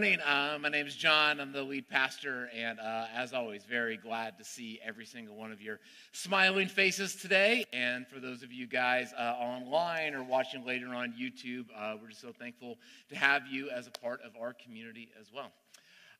[0.00, 0.20] morning.
[0.20, 1.40] Uh, my name is John.
[1.40, 5.52] I'm the lead pastor, and uh, as always, very glad to see every single one
[5.52, 5.78] of your
[6.12, 7.66] smiling faces today.
[7.74, 12.08] And for those of you guys uh, online or watching later on YouTube, uh, we're
[12.08, 12.78] just so thankful
[13.10, 15.52] to have you as a part of our community as well.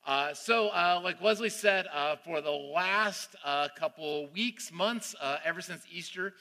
[0.06, 1.86] Uh, so, uh, like Leslie said,
[2.22, 3.34] for the last
[3.78, 6.34] couple weeks, months, ever since Easter,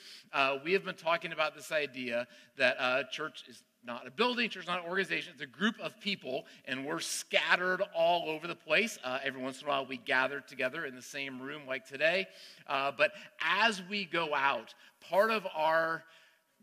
[0.65, 2.27] we have been talking about this idea
[2.57, 5.31] that church is not a building, church, not an organization.
[5.33, 8.99] It's a group of people, and we're scattered all over the place.
[9.03, 12.27] Uh, every once in a while, we gather together in the same room like today.
[12.67, 13.11] Uh, but
[13.41, 14.73] as we go out,
[15.09, 16.03] part of our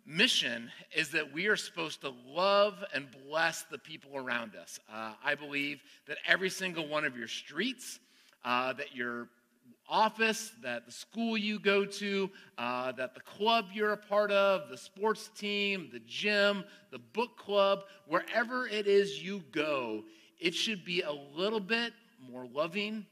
[0.06, 4.78] mission is that we are supposed to love and bless the people around us.
[4.92, 7.98] Uh, I believe that every single one of your streets,
[8.44, 9.28] uh, that your
[9.88, 14.68] office, that the school you go to, uh, that the club you're a part of,
[14.68, 20.04] the sports team, the gym, the book club, wherever it is you go,
[20.38, 21.92] it should be a little bit
[22.30, 23.06] more loving,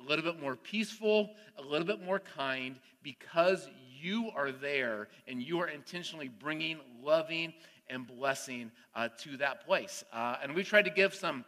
[0.00, 3.68] a little bit more peaceful, a little bit more kind because
[4.00, 7.52] you are there and you are intentionally bringing loving
[7.90, 10.04] and blessing uh, to that place.
[10.12, 11.44] Uh, and we tried to give some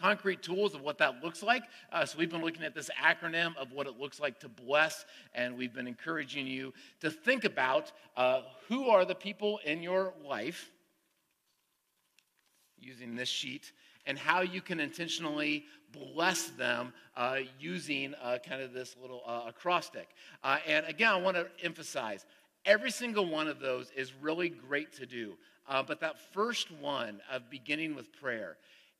[0.00, 1.62] concrete tools of what that looks like.
[1.92, 5.04] Uh, so we've been looking at this acronym of what it looks like to bless,
[5.34, 10.12] and we've been encouraging you to think about uh, who are the people in your
[10.26, 10.70] life
[12.80, 13.72] using this sheet
[14.06, 19.42] and how you can intentionally bless them uh, using uh, kind of this little uh,
[19.48, 20.08] acrostic.
[20.42, 22.24] Uh, and again, I want to emphasize
[22.64, 25.36] every single one of those is really great to do.
[25.86, 28.56] but that first one of beginning with prayer,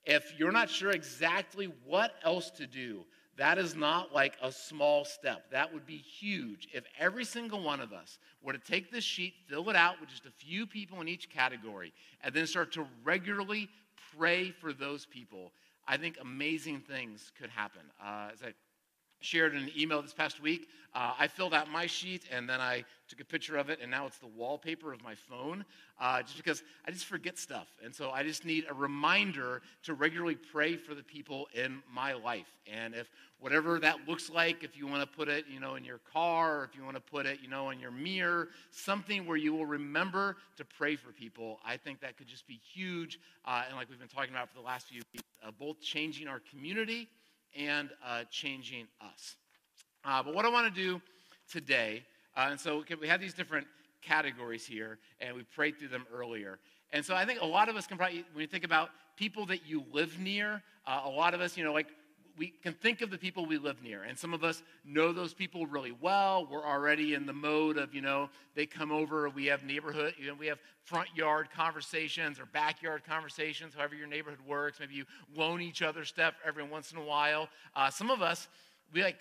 [0.08, 3.04] if you're not sure exactly what else to do,
[3.36, 5.50] that is not like a small step.
[5.52, 6.66] That would be huge.
[6.72, 10.08] If every single one of us were to take this sheet, fill it out with
[10.08, 11.92] just a few people in each category,
[12.24, 13.68] and then start to regularly
[14.16, 15.52] pray for those people,
[15.86, 17.82] I think amazing things could happen.
[18.02, 18.54] Uh, as I
[19.20, 20.68] shared in an email this past week.
[20.94, 23.90] Uh, I filled out my sheet and then I took a picture of it, and
[23.90, 25.64] now it's the wallpaper of my phone
[26.00, 27.68] uh, just because I just forget stuff.
[27.82, 32.12] And so I just need a reminder to regularly pray for the people in my
[32.12, 32.48] life.
[32.66, 35.84] And if whatever that looks like, if you want to put it, you know, in
[35.84, 39.26] your car, or if you want to put it, you know, in your mirror, something
[39.26, 43.18] where you will remember to pray for people, I think that could just be huge.
[43.44, 46.28] Uh, and like we've been talking about for the last few weeks, uh, both changing
[46.28, 47.08] our community
[47.56, 49.36] and uh, changing us.
[50.04, 51.00] Uh, but what I want to do
[51.50, 52.04] today,
[52.36, 53.66] uh, and so we have these different
[54.02, 56.58] categories here, and we prayed through them earlier.
[56.92, 59.46] And so I think a lot of us can probably, when you think about people
[59.46, 61.88] that you live near, uh, a lot of us, you know, like
[62.38, 64.04] we can think of the people we live near.
[64.04, 66.46] And some of us know those people really well.
[66.50, 70.28] We're already in the mode of, you know, they come over, we have neighborhood, you
[70.28, 74.78] know, we have front yard conversations or backyard conversations, however your neighborhood works.
[74.80, 75.04] Maybe you
[75.34, 77.48] loan each other stuff every once in a while.
[77.74, 78.48] Uh, some of us,
[78.92, 79.18] we like,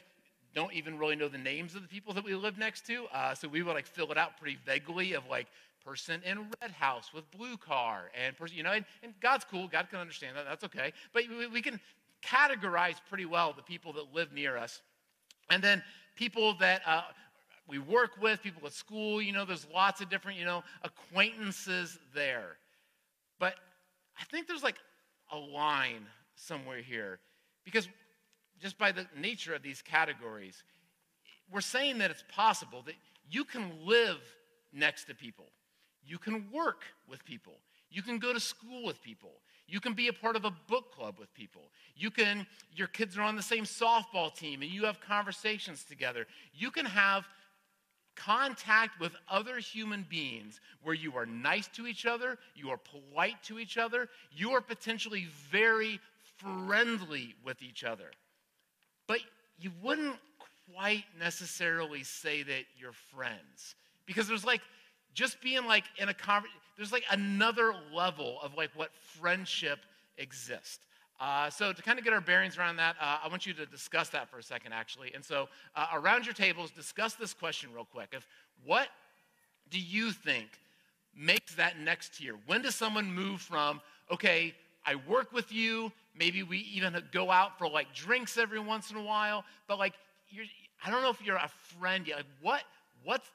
[0.53, 3.05] don't even really know the names of the people that we live next to.
[3.13, 5.47] Uh, so we would like fill it out pretty vaguely of like
[5.85, 9.67] person in red house with blue car and person, you know, and, and God's cool.
[9.67, 10.45] God can understand that.
[10.45, 10.91] That's okay.
[11.13, 11.79] But we, we can
[12.29, 14.81] categorize pretty well the people that live near us.
[15.49, 15.81] And then
[16.15, 17.01] people that uh,
[17.67, 21.97] we work with, people at school, you know, there's lots of different, you know, acquaintances
[22.13, 22.57] there.
[23.39, 23.55] But
[24.19, 24.77] I think there's like
[25.31, 26.05] a line
[26.35, 27.19] somewhere here
[27.65, 27.87] because
[28.61, 30.63] just by the nature of these categories,
[31.51, 32.95] we're saying that it's possible that
[33.29, 34.17] you can live
[34.73, 35.47] next to people,
[36.05, 40.07] you can work with people, you can go to school with people, you can be
[40.07, 41.71] a part of a book club with people.
[41.95, 46.25] You can, your kids are on the same softball team and you have conversations together.
[46.53, 47.27] You can have
[48.15, 53.41] contact with other human beings where you are nice to each other, you are polite
[53.43, 55.99] to each other, you are potentially very
[56.37, 58.11] friendly with each other.
[59.07, 59.19] But
[59.59, 60.17] you wouldn't
[60.73, 64.61] quite necessarily say that you're friends because there's like
[65.17, 69.79] just being like in a conversation there's like another level of like what friendship
[70.19, 70.85] exists.
[71.19, 73.65] Uh, so to kind of get our bearings around that, uh, I want you to
[73.65, 75.11] discuss that for a second, actually.
[75.15, 78.23] And so uh, around your tables, discuss this question real quick: of
[78.63, 78.89] what
[79.71, 80.47] do you think
[81.17, 82.35] makes that next tier?
[82.45, 83.81] When does someone move from
[84.11, 84.53] okay,
[84.85, 88.97] I work with you, maybe we even go out for like drinks every once in
[88.97, 89.93] a while, but like
[90.29, 90.45] you're,
[90.85, 91.49] I don't know if you're a
[91.79, 92.17] friend yet.
[92.17, 92.61] Like what
[93.03, 93.27] what's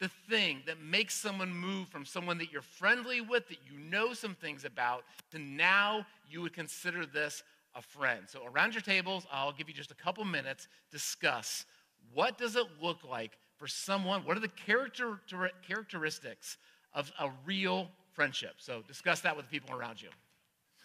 [0.00, 4.14] the thing that makes someone move from someone that you're friendly with, that you know
[4.14, 7.42] some things about, to now you would consider this
[7.74, 8.22] a friend.
[8.26, 11.66] So around your tables, I'll give you just a couple minutes, discuss
[12.12, 15.20] what does it look like for someone, what are the character,
[15.66, 16.56] characteristics
[16.94, 18.54] of a real friendship?
[18.56, 20.08] So discuss that with the people around you.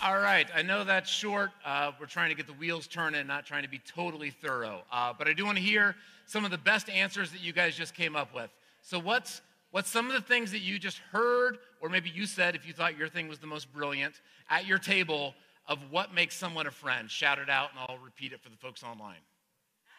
[0.00, 1.50] All right, I know that's short.
[1.64, 4.82] Uh, we're trying to get the wheels turning, not trying to be totally thorough.
[4.92, 7.76] Uh, but I do want to hear some of the best answers that you guys
[7.76, 8.48] just came up with.
[8.80, 9.42] So, what's
[9.72, 12.72] what's some of the things that you just heard, or maybe you said if you
[12.72, 15.34] thought your thing was the most brilliant at your table
[15.66, 17.10] of what makes someone a friend?
[17.10, 19.16] Shout it out, and I'll repeat it for the folks online.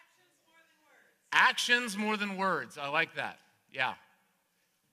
[0.03, 1.27] Actions more than words.
[1.33, 2.77] Actions more than words.
[2.77, 3.39] I like that.
[3.73, 3.95] Yeah.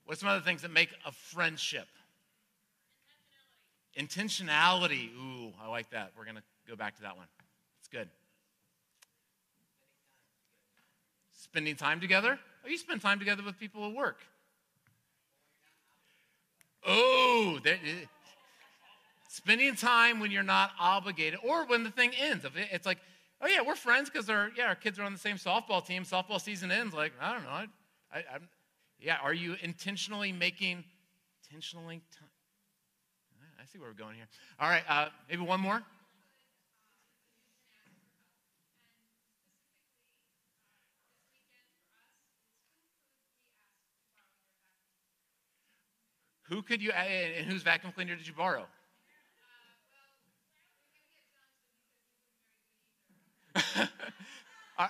[0.05, 1.87] What's some other things that make a friendship?
[3.97, 5.09] Intentionality.
[5.15, 6.11] Ooh, I like that.
[6.17, 7.27] We're going to go back to that one.
[7.79, 8.09] It's good.
[11.31, 12.37] Spending time together?
[12.65, 14.19] Oh, you spend time together with people at work.
[16.85, 17.59] Oh,
[19.29, 22.45] spending time when you're not obligated or when the thing ends.
[22.71, 22.99] It's like,
[23.41, 26.03] oh yeah, we're friends because our yeah our kids are on the same softball team.
[26.03, 26.93] Softball season ends.
[26.93, 27.49] Like I don't know.
[27.49, 27.67] I,
[28.13, 28.23] I,
[28.99, 29.17] yeah.
[29.21, 30.83] Are you intentionally making
[31.43, 32.26] intentionally time?
[33.67, 34.27] I see where we're going here.
[34.61, 35.83] All right, uh, maybe one more.
[46.43, 48.65] Who could you, and whose vacuum cleaner did you borrow?
[54.77, 54.87] all,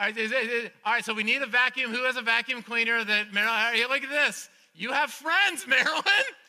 [0.00, 1.90] right, so we need a vacuum.
[1.90, 4.48] Who has a vacuum cleaner that, Marilyn, look at this.
[4.76, 6.04] You have friends, Marilyn.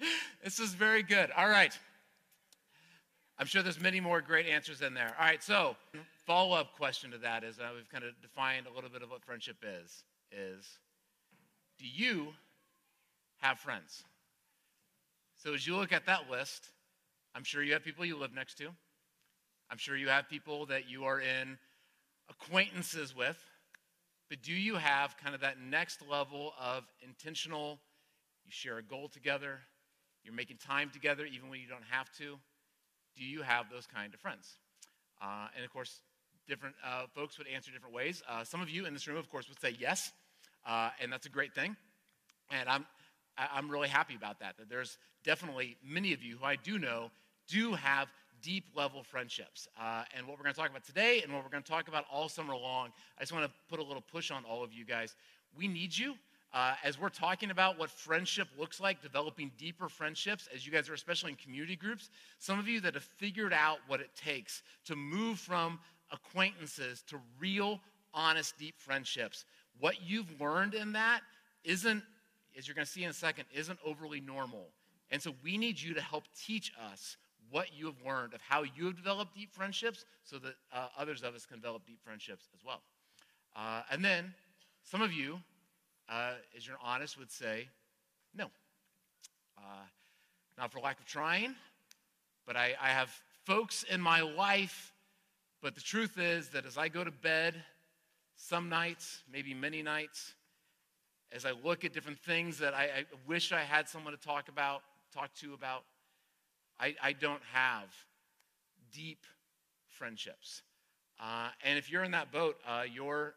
[0.44, 1.30] this is very good.
[1.36, 1.76] All right.
[3.38, 5.14] I'm sure there's many more great answers in there.
[5.18, 5.76] All right, so
[6.26, 9.24] follow-up question to that is uh, we've kind of defined a little bit of what
[9.24, 10.04] friendship is.
[10.32, 10.78] Is
[11.78, 12.28] do you
[13.38, 14.02] have friends?
[15.36, 16.70] So as you look at that list,
[17.34, 18.68] I'm sure you have people you live next to.
[19.70, 21.58] I'm sure you have people that you are in
[22.30, 23.38] acquaintances with.
[24.30, 27.78] But do you have kind of that next level of intentional,
[28.44, 29.60] you share a goal together,
[30.26, 32.36] you're making time together even when you don't have to?
[33.16, 34.56] Do you have those kind of friends?
[35.22, 36.00] Uh, and of course,
[36.46, 38.22] different uh, folks would answer different ways.
[38.28, 40.12] Uh, some of you in this room, of course, would say yes,
[40.66, 41.76] uh, and that's a great thing.
[42.50, 42.86] And I'm,
[43.38, 47.10] I'm really happy about that, that there's definitely many of you who I do know
[47.48, 48.08] do have
[48.42, 49.68] deep level friendships.
[49.80, 51.88] Uh, and what we're going to talk about today and what we're going to talk
[51.88, 54.72] about all summer long, I just want to put a little push on all of
[54.72, 55.14] you guys.
[55.56, 56.14] We need you.
[56.56, 60.88] Uh, as we're talking about what friendship looks like, developing deeper friendships, as you guys
[60.88, 62.08] are especially in community groups,
[62.38, 65.78] some of you that have figured out what it takes to move from
[66.10, 67.78] acquaintances to real,
[68.14, 69.44] honest, deep friendships,
[69.80, 71.20] what you've learned in that
[71.62, 72.02] isn't,
[72.56, 74.68] as you're going to see in a second, isn't overly normal.
[75.10, 77.18] And so we need you to help teach us
[77.50, 81.22] what you have learned of how you have developed deep friendships so that uh, others
[81.22, 82.80] of us can develop deep friendships as well.
[83.54, 84.32] Uh, and then
[84.82, 85.38] some of you,
[86.08, 87.68] uh, as you're honest, would say,
[88.34, 88.46] no.
[89.58, 89.86] Uh,
[90.58, 91.54] not for lack of trying,
[92.46, 93.10] but I, I have
[93.44, 94.92] folks in my life,
[95.62, 97.54] but the truth is that as I go to bed,
[98.36, 100.34] some nights, maybe many nights,
[101.32, 104.48] as I look at different things that I, I wish I had someone to talk
[104.48, 104.82] about,
[105.12, 105.84] talk to about,
[106.78, 107.88] I, I don't have
[108.92, 109.24] deep
[109.88, 110.62] friendships.
[111.18, 113.34] Uh, and if you're in that boat, uh, you're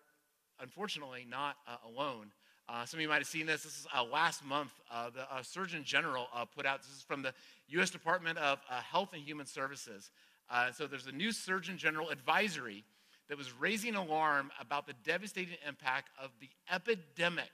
[0.59, 2.27] unfortunately not uh, alone.
[2.71, 3.63] Uh, some of you might have seen this.
[3.63, 4.71] This is uh, last month.
[4.91, 7.33] Uh, the Surgeon General put out, this is from the
[7.69, 7.89] U.S.
[7.89, 10.11] Department of Health and Human Services.
[10.73, 12.83] so there's a new Surgeon General advisory
[13.27, 17.49] that was raising alarm about the devastating impact of the epidemic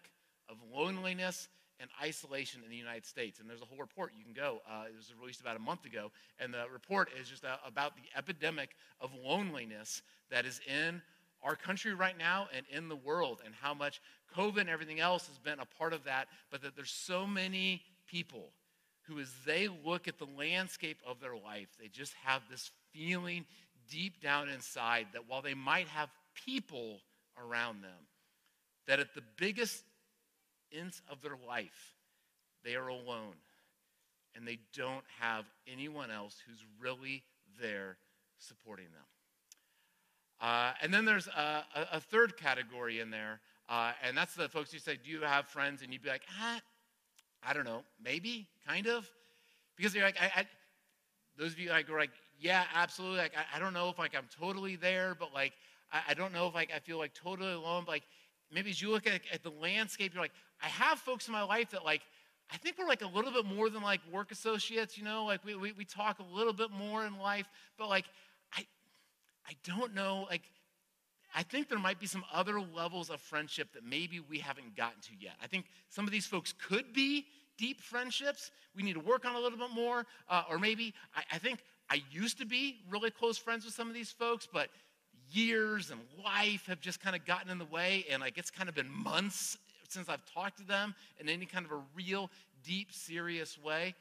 [0.49, 1.47] of loneliness
[1.79, 3.39] and isolation in the United States.
[3.39, 4.61] And there's a whole report you can go.
[4.69, 6.11] Uh, it was released about a month ago.
[6.39, 11.01] And the report is just uh, about the epidemic of loneliness that is in
[11.45, 14.01] our country right now and in the world, and how much
[14.35, 16.27] COVID and everything else has been a part of that.
[16.51, 18.49] But that there's so many people
[19.03, 23.45] who, as they look at the landscape of their life, they just have this feeling
[23.89, 26.09] deep down inside that while they might have
[26.45, 26.99] people
[27.37, 28.07] around them,
[28.87, 29.83] that at the biggest
[30.73, 31.95] ends of their life,
[32.63, 33.35] they are alone
[34.35, 37.23] and they don't have anyone else who's really
[37.61, 37.97] there
[38.37, 39.14] supporting them.
[40.45, 44.71] Uh, and then there's a, a, third category in there, uh, and that's the folks
[44.71, 45.81] who say, Do you have friends?
[45.81, 46.61] And you'd be like, ah,
[47.41, 49.09] I don't know, maybe, kind of.
[49.75, 50.45] Because you're like, I, I,
[51.35, 53.17] those of you like are like, Yeah, absolutely.
[53.17, 55.53] Like, I, I, don't know if like I'm totally there, but like,
[55.91, 57.81] I, I don't know if like I feel like totally alone.
[57.87, 58.03] But like,
[58.53, 61.41] maybe as you look at, at the landscape, you're like, I have folks in my
[61.41, 62.03] life that like,
[62.53, 65.43] I think we're like a little bit more than like work associates, you know, like
[65.43, 67.47] we, we, we talk a little bit more in life,
[67.79, 68.05] but like,
[69.47, 70.43] I, don't know, like,
[71.35, 75.01] I think there might be some other levels of friendship that maybe we haven't gotten
[75.01, 75.33] to yet.
[75.43, 77.25] I think some of these folks could be
[77.57, 80.05] deep friendships we need to work on a little bit more.
[80.29, 81.59] Uh, or maybe I, I think
[81.89, 84.69] I used to be really close friends with some of these folks, but
[85.31, 88.69] years and life have just kind of gotten in the way, and like it's kind
[88.69, 92.29] of been months since I've talked to them in any kind of a real,
[92.63, 93.93] deep, serious way.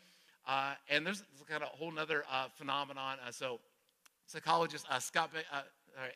[0.46, 3.18] Uh, and there's, kind of a whole other uh, phenomenon.
[3.26, 3.60] Uh, so,
[4.26, 5.60] psychologist uh, Scott uh,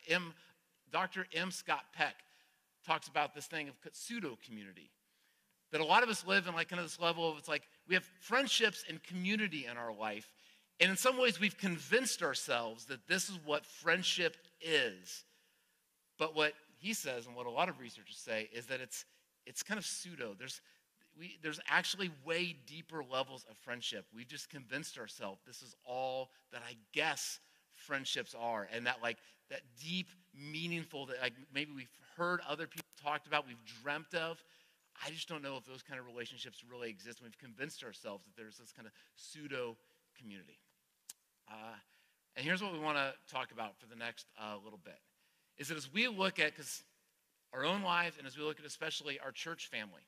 [0.09, 0.35] M,
[0.93, 1.27] Dr.
[1.35, 1.50] M.
[1.50, 2.15] Scott Peck
[2.87, 4.91] talks about this thing of pseudo community.
[5.71, 7.69] That a lot of us live in like kind of this level of it's like
[7.87, 10.33] we have friendships and community in our life,
[10.81, 15.25] and in some ways we've convinced ourselves that this is what friendship is.
[16.19, 19.05] But what he says, and what a lot of researchers say, is that it's
[19.45, 20.35] it's kind of pseudo.
[20.38, 20.62] There's
[21.19, 24.07] we, there's actually way deeper levels of friendship.
[24.15, 27.41] We've just convinced ourselves this is all that I guess
[27.88, 29.16] friendships are, and that like
[29.50, 34.42] that deep, meaningful that like maybe we've heard other people talked about, we've dreamt of.
[35.04, 37.21] I just don't know if those kind of relationships really exist.
[37.23, 39.76] We've convinced ourselves that there's this kind of pseudo
[40.18, 40.59] community.
[41.49, 41.76] Uh,
[42.37, 44.99] and here's what we want to talk about for the next uh, little bit:
[45.57, 46.83] is that as we look at because
[47.52, 50.02] our own lives, and as we look at especially our church family,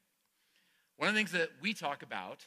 [0.99, 2.45] one of the things that we talk about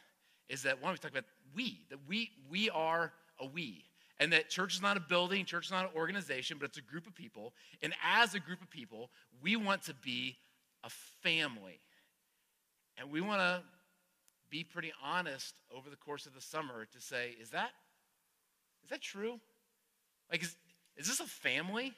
[0.48, 1.25] is that one, we talk about
[1.56, 3.86] we, that we, we are a we.
[4.20, 6.82] And that church is not a building, church is not an organization, but it's a
[6.82, 7.53] group of people.
[7.82, 9.10] And as a group of people,
[9.41, 10.38] we want to be
[10.84, 10.89] a
[11.24, 11.79] family.
[12.98, 13.63] And we want to
[14.50, 17.72] be pretty honest over the course of the summer to say, is that,
[18.84, 19.39] is that true?
[20.32, 20.55] Like, is,
[20.96, 21.93] is this a family?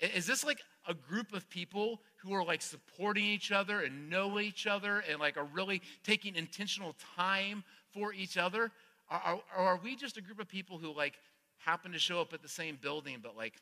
[0.00, 4.38] Is this like a group of people who are like supporting each other and know
[4.38, 8.70] each other and like are really taking intentional time for each other?
[9.10, 11.14] Or, or are we just a group of people who like
[11.58, 13.54] happen to show up at the same building, but like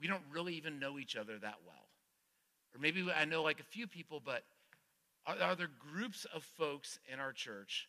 [0.00, 1.88] we don't really even know each other that well?
[2.74, 4.42] Or maybe I know like a few people, but
[5.26, 7.88] are, are there groups of folks in our church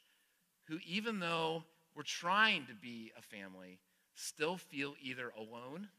[0.67, 1.63] who, even though
[1.95, 3.79] we're trying to be a family,
[4.15, 5.89] still feel either alone?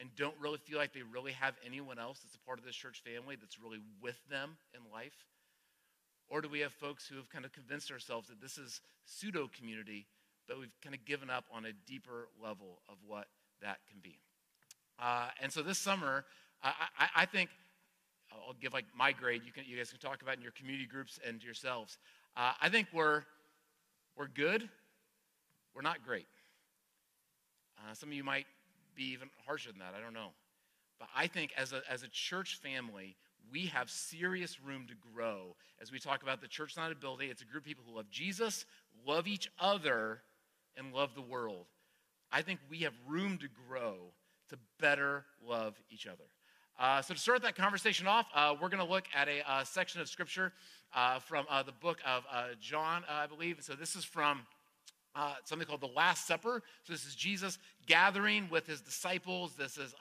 [0.00, 2.76] and don't really feel like they really have anyone else that's a part of this
[2.76, 5.24] church family that's really with them in life?
[6.28, 9.48] Or do we have folks who have kind of convinced ourselves that this is pseudo
[9.56, 10.06] community,
[10.48, 13.26] but we've kind of given up on a deeper level of what
[13.62, 14.18] that can be?
[14.98, 16.24] Uh, and so this summer,
[16.62, 17.50] I, I, I, think
[18.32, 19.42] I'll give like my grade.
[19.44, 21.98] You can you guys can talk about in your community groups and yourselves.
[22.36, 23.22] Uh, I think we're
[24.16, 24.68] we're good.
[25.74, 26.26] We're not great.
[27.78, 28.46] Uh, some of you might
[28.94, 29.92] be even harsher than that.
[29.96, 30.30] I don't know.
[30.98, 33.16] But I think as a, as a church family,
[33.50, 37.30] we have serious room to grow as we talk about the church not a building.
[37.30, 38.66] It's a group of people who love Jesus,
[39.06, 40.22] love each other,
[40.76, 41.66] and love the world.
[42.32, 44.12] I think we have room to grow
[44.50, 46.24] to better love each other.
[46.78, 49.64] Uh, so, to start that conversation off, uh, we're going to look at a uh,
[49.64, 50.52] section of scripture
[50.94, 53.58] uh, from uh, the book of uh, John, I believe.
[53.62, 54.42] So, this is from
[55.44, 56.62] something called the Last Supper.
[56.84, 59.54] So, this is Jesus gathering with his disciples.
[59.54, 59.94] This is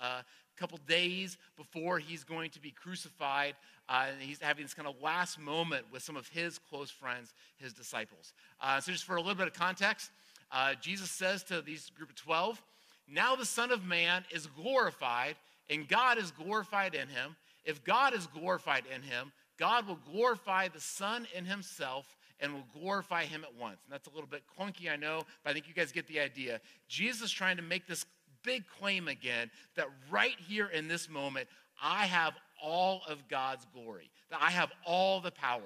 [0.55, 3.55] couple days before he's going to be crucified.
[3.87, 7.33] Uh, and he's having this kind of last moment with some of his close friends,
[7.57, 8.33] his disciples.
[8.59, 10.11] Uh, so, just for a little bit of context,
[10.51, 12.61] uh, Jesus says to these group of 12,
[13.07, 15.35] Now the Son of Man is glorified,
[15.69, 17.35] and God is glorified in him.
[17.63, 22.67] If God is glorified in him, God will glorify the Son in himself and will
[22.79, 23.79] glorify him at once.
[23.85, 26.19] And that's a little bit clunky, I know, but I think you guys get the
[26.19, 26.59] idea.
[26.87, 28.05] Jesus is trying to make this
[28.45, 31.47] big claim again that right here in this moment,
[31.81, 35.61] I have all of God's glory, that I have all the power.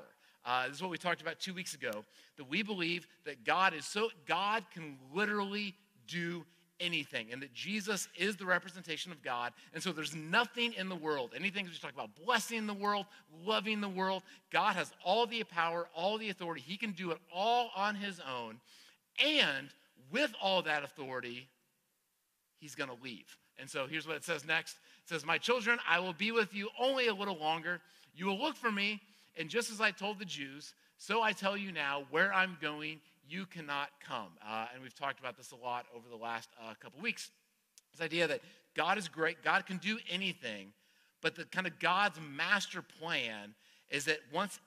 [0.45, 2.03] Uh, this is what we talked about two weeks ago,
[2.38, 5.75] that we believe that God is so, God can literally
[6.07, 6.43] do
[6.79, 9.53] anything and that Jesus is the representation of God.
[9.74, 13.05] And so there's nothing in the world, anything we talk about blessing the world,
[13.45, 14.24] loving the world.
[14.50, 16.62] God has all the power, all the authority.
[16.65, 18.59] He can do it all on his own.
[19.24, 19.69] And
[20.12, 21.48] with all that authority,
[22.60, 23.38] he's going to leave.
[23.58, 24.78] And so here's what it says next.
[25.04, 27.82] It says, "My children, I will be with you only a little longer.
[28.16, 29.01] You will look for me,
[29.38, 33.00] and just as I told the Jews, so I tell you now, where I'm going,
[33.30, 34.30] you cannot come.
[34.46, 37.32] Uh, and we've talked about this a lot over the last uh, couple weeks.
[37.94, 38.42] This idea that
[38.75, 40.74] God is great, God can do anything,
[41.22, 43.54] but the kind of God's master plan
[43.89, 44.60] is that once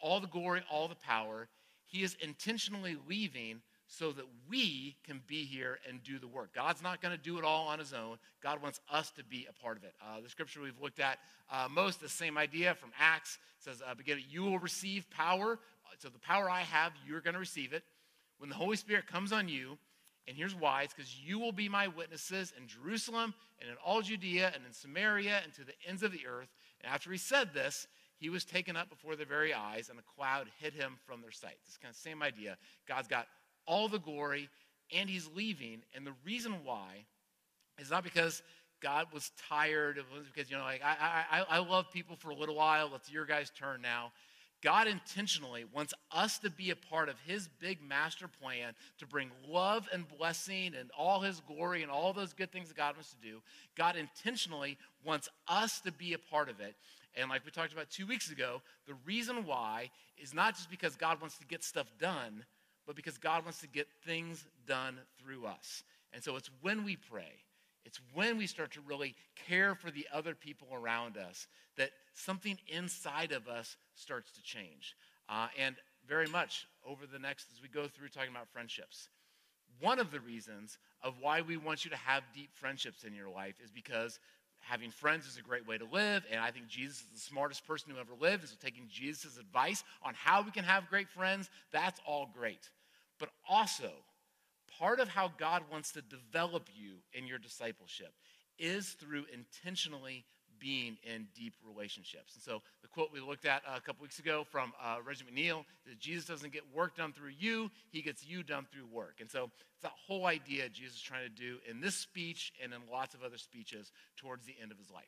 [0.00, 1.48] all the glory, all the power,
[1.86, 3.60] he is intentionally leaving
[3.92, 6.54] so that we can be here and do the work.
[6.54, 8.18] God's not going to do it all on his own.
[8.42, 9.94] God wants us to be a part of it.
[10.00, 11.18] Uh, the scripture we've looked at
[11.50, 15.58] uh, most, the same idea from Acts says, uh, begin, you will receive power
[16.00, 17.84] so the power I have, you're going to receive it.
[18.38, 19.76] When the Holy Spirit comes on you,
[20.26, 24.00] and here's why it's because you will be my witnesses in Jerusalem and in all
[24.00, 26.48] Judea and in Samaria and to the ends of the earth.
[26.82, 30.02] And after he said this, he was taken up before their very eyes, and a
[30.02, 31.56] cloud hid him from their sight.
[31.66, 32.56] This kind of same idea.
[32.86, 33.26] God's got
[33.66, 34.48] all the glory,
[34.94, 35.82] and he's leaving.
[35.94, 37.04] And the reason why
[37.78, 38.42] is not because
[38.80, 39.98] God was tired.
[39.98, 42.90] It was because, you know, like, I, I, I love people for a little while.
[42.94, 44.12] It's your guys' turn now.
[44.62, 49.30] God intentionally wants us to be a part of his big master plan to bring
[49.48, 53.10] love and blessing and all his glory and all those good things that God wants
[53.10, 53.40] to do.
[53.74, 56.74] God intentionally wants us to be a part of it.
[57.16, 60.94] And like we talked about two weeks ago, the reason why is not just because
[60.94, 62.44] God wants to get stuff done,
[62.90, 65.84] but because God wants to get things done through us.
[66.12, 67.30] And so it's when we pray,
[67.84, 69.14] it's when we start to really
[69.46, 74.96] care for the other people around us that something inside of us starts to change.
[75.28, 75.76] Uh, and
[76.08, 79.08] very much over the next, as we go through talking about friendships,
[79.78, 83.30] one of the reasons of why we want you to have deep friendships in your
[83.30, 84.18] life is because
[84.58, 87.64] having friends is a great way to live, and I think Jesus is the smartest
[87.68, 88.48] person who ever lived.
[88.48, 92.68] So taking Jesus' advice on how we can have great friends, that's all great.
[93.20, 93.92] But also,
[94.78, 98.12] part of how God wants to develop you in your discipleship
[98.58, 100.24] is through intentionally
[100.58, 102.34] being in deep relationships.
[102.34, 105.64] And so the quote we looked at a couple weeks ago from uh, Reggie McNeal
[105.86, 109.16] that Jesus doesn't get work done through you, he gets you done through work.
[109.20, 112.72] And so it's that whole idea Jesus is trying to do in this speech and
[112.72, 115.04] in lots of other speeches towards the end of his life.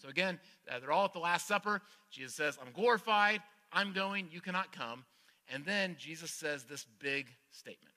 [0.00, 1.82] So again, uh, they're all at the Last Supper.
[2.10, 3.40] Jesus says, I'm glorified,
[3.72, 5.04] I'm going, you cannot come.
[5.52, 7.94] And then Jesus says this big statement.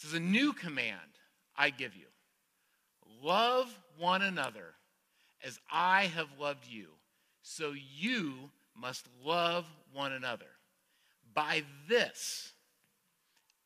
[0.00, 0.98] This is a new command
[1.56, 2.06] I give you.
[3.22, 4.74] Love one another
[5.44, 6.88] as I have loved you,
[7.42, 10.46] so you must love one another.
[11.32, 12.52] By this,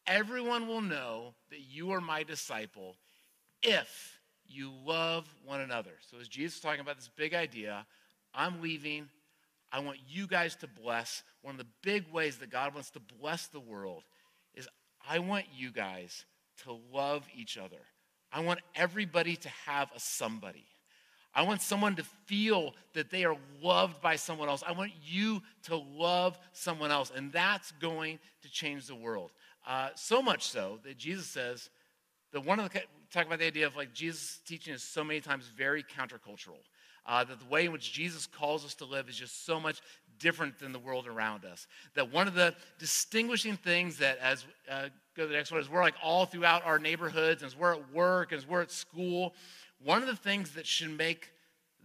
[0.06, 2.96] everyone will know that you are my disciple
[3.62, 5.92] if you love one another.
[6.10, 7.86] So, as Jesus is talking about this big idea,
[8.34, 9.08] I'm leaving.
[9.72, 11.22] I want you guys to bless.
[11.42, 14.04] One of the big ways that God wants to bless the world
[14.54, 14.68] is
[15.08, 16.24] I want you guys
[16.64, 17.80] to love each other.
[18.32, 20.66] I want everybody to have a somebody.
[21.34, 24.62] I want someone to feel that they are loved by someone else.
[24.66, 29.30] I want you to love someone else, and that's going to change the world.
[29.66, 31.70] Uh, so much so that Jesus says
[32.32, 32.80] that one of the
[33.12, 36.58] talk about the idea of like Jesus' teaching is so many times very countercultural.
[37.08, 39.80] Uh, that the way in which Jesus calls us to live is just so much
[40.18, 41.66] different than the world around us.
[41.94, 45.70] That one of the distinguishing things that, as uh, go to the next one, is
[45.70, 49.34] we're like all throughout our neighborhoods, as we're at work, as we're at school,
[49.82, 51.30] one of the things that should make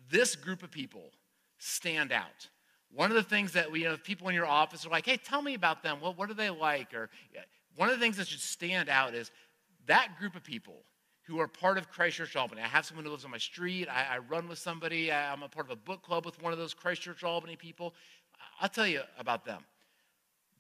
[0.10, 1.12] this group of people
[1.58, 2.50] stand out.
[2.94, 5.18] One of the things that we you know, people in your office are like, hey,
[5.18, 6.00] tell me about them.
[6.02, 6.94] Well, what are they like?
[6.94, 7.10] Or
[7.76, 9.32] one of the things that should stand out is
[9.88, 10.84] that group of people
[11.34, 12.62] who are part of Christchurch Albany.
[12.62, 13.88] I have someone who lives on my street.
[13.90, 15.12] I, I run with somebody.
[15.12, 17.96] I, I'm a part of a book club with one of those Christchurch Albany people.
[18.62, 19.64] I'll tell you about them.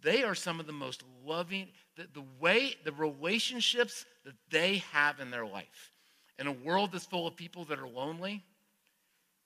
[0.01, 5.19] They are some of the most loving, the, the way, the relationships that they have
[5.19, 5.91] in their life
[6.39, 8.41] in a world that's full of people that are lonely,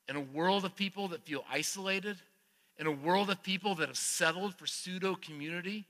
[0.08, 2.16] in a world of people that feel isolated,
[2.80, 5.86] in a world of people that have settled for pseudo community,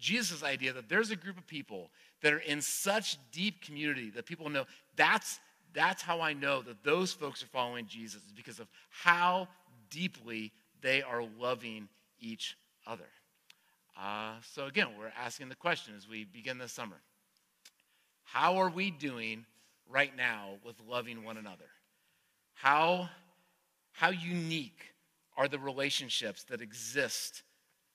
[0.00, 1.90] Jesus' idea that there's a group of people
[2.22, 4.64] that are in such deep community that people know
[4.96, 5.40] that's,
[5.74, 9.48] that's how I know that those folks are following Jesus, is because of how
[9.90, 11.88] deeply they are loving
[12.20, 12.56] each
[12.86, 13.08] other.
[14.00, 16.96] Uh, so, again, we're asking the question as we begin this summer
[18.24, 19.44] How are we doing
[19.92, 21.68] right now with loving one another.
[22.54, 23.08] How,
[23.92, 24.94] how unique
[25.36, 27.42] are the relationships that exist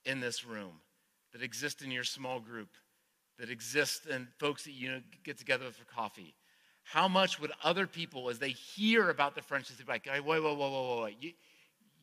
[0.04, 0.80] in this room,
[1.32, 2.68] that exist in your small group,
[3.38, 6.34] that exist and folks that you know, get together for coffee?
[6.82, 10.42] How much would other people, as they hear about the friendships, be like, wait, whoa,
[10.42, 11.10] whoa, whoa, whoa, whoa.
[11.20, 11.32] You,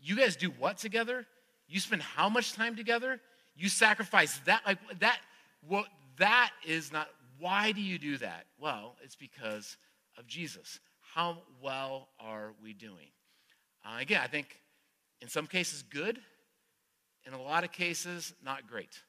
[0.02, 1.26] you guys do what together?
[1.68, 3.20] You spend how much time together?
[3.56, 5.20] You sacrifice that, like that,
[5.68, 8.46] what, that is not why do you do that?
[8.60, 9.78] Well, it's because
[10.18, 10.80] of Jesus.
[11.14, 13.12] How well are we doing?
[13.86, 14.60] Uh, again, I think
[15.22, 16.20] in some cases good,
[17.26, 19.02] in a lot of cases not great.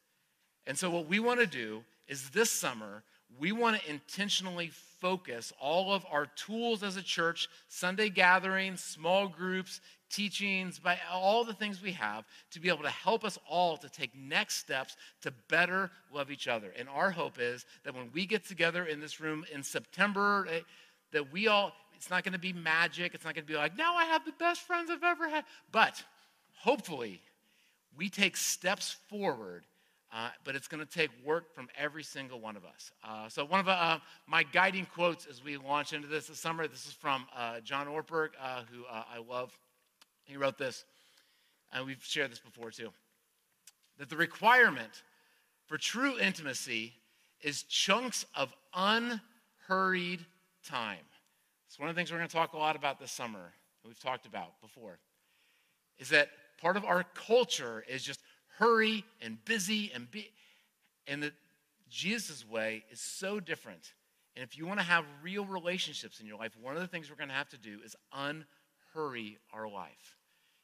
[0.66, 3.02] And so, what we want to do is this summer,
[3.38, 9.28] we want to intentionally focus all of our tools as a church, Sunday gatherings, small
[9.28, 13.76] groups, teachings, by all the things we have to be able to help us all
[13.76, 16.72] to take next steps to better love each other.
[16.78, 20.60] And our hope is that when we get together in this room in September, eh,
[21.12, 23.14] that we all, it's not going to be magic.
[23.14, 25.44] It's not going to be like, now I have the best friends I've ever had.
[25.72, 26.02] But
[26.54, 27.20] hopefully,
[27.96, 29.64] we take steps forward
[30.12, 32.92] uh, but it's going to take work from every single one of us.
[33.04, 36.66] Uh, so, one of uh, my guiding quotes as we launch into this this summer,
[36.66, 39.52] this is from uh, John Ortberg, uh, who uh, I love.
[40.24, 40.84] He wrote this
[41.72, 42.90] and we've shared this before too,
[43.98, 45.02] that the requirement
[45.66, 46.94] for true intimacy
[47.42, 50.24] is chunks of unhurried
[50.64, 51.04] time.
[51.68, 53.88] It's one of the things we're going to talk a lot about this summer, that
[53.88, 54.98] we've talked about before,
[55.98, 56.28] is that
[56.60, 58.20] part of our culture is just
[58.58, 60.30] hurry and busy and be,
[61.06, 61.32] and that
[61.88, 63.92] Jesus' way is so different.
[64.34, 67.08] And if you want to have real relationships in your life, one of the things
[67.08, 70.16] we're going to have to do is unhurry our life.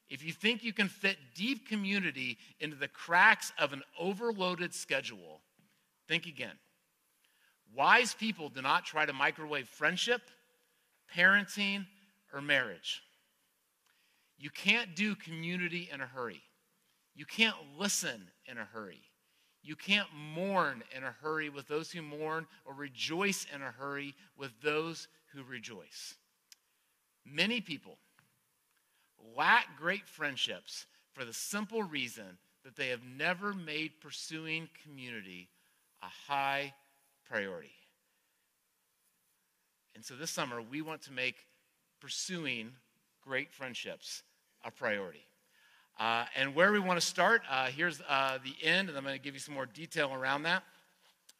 [0.09, 5.41] If you think you can fit deep community into the cracks of an overloaded schedule,
[6.07, 6.55] think again.
[7.75, 10.21] Wise people do not try to microwave friendship,
[11.15, 11.85] parenting,
[12.31, 13.01] or marriage.
[14.37, 16.41] You can't do community in a hurry.
[17.15, 19.01] You can't listen in a hurry.
[19.61, 24.13] You can't mourn in a hurry with those who mourn or rejoice in a hurry
[24.37, 26.15] with those who rejoice.
[27.25, 27.97] Many people
[29.35, 35.49] lack great friendships for the simple reason that they have never made pursuing community
[36.01, 36.73] a high
[37.29, 37.71] priority.
[39.95, 41.35] And so this summer, we want to make
[42.01, 42.71] pursuing
[43.21, 44.23] great friendships
[44.65, 45.25] a priority.
[45.99, 49.15] Uh, and where we want to start, uh, here's uh, the end, and I'm going
[49.17, 50.63] to give you some more detail around that.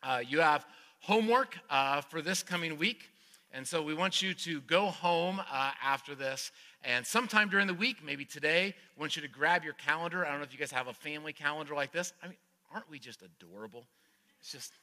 [0.02, 0.66] Uh, you have
[1.00, 3.10] homework uh, for this coming week.
[3.52, 6.52] And so we want you to go home uh, after this.
[6.84, 10.26] And sometime during the week, maybe today, we want you to grab your calendar.
[10.26, 12.14] I don't know if you guys have a family calendar like this.
[12.24, 12.38] I mean,
[12.74, 13.86] aren't we just adorable?
[14.40, 14.74] It's just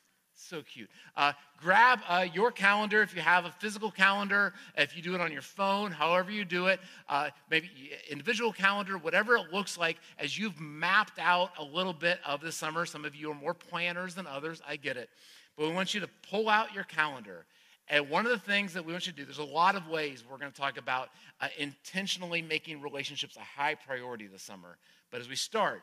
[0.40, 0.88] so cute.
[1.16, 5.20] Uh, grab uh, your calendar if you have a physical calendar, if you do it
[5.20, 7.70] on your phone, however you do it, uh, maybe
[8.11, 12.53] individual calendar, whatever it looks like, as you've mapped out a little bit of the
[12.53, 12.87] summer.
[12.87, 15.11] Some of you are more planners than others, I get it.
[15.57, 17.44] But we want you to pull out your calendar
[17.90, 19.88] and one of the things that we want you to do, there's a lot of
[19.88, 21.09] ways we're going to talk about
[21.40, 24.79] uh, intentionally making relationships a high priority this summer.
[25.11, 25.83] But as we start,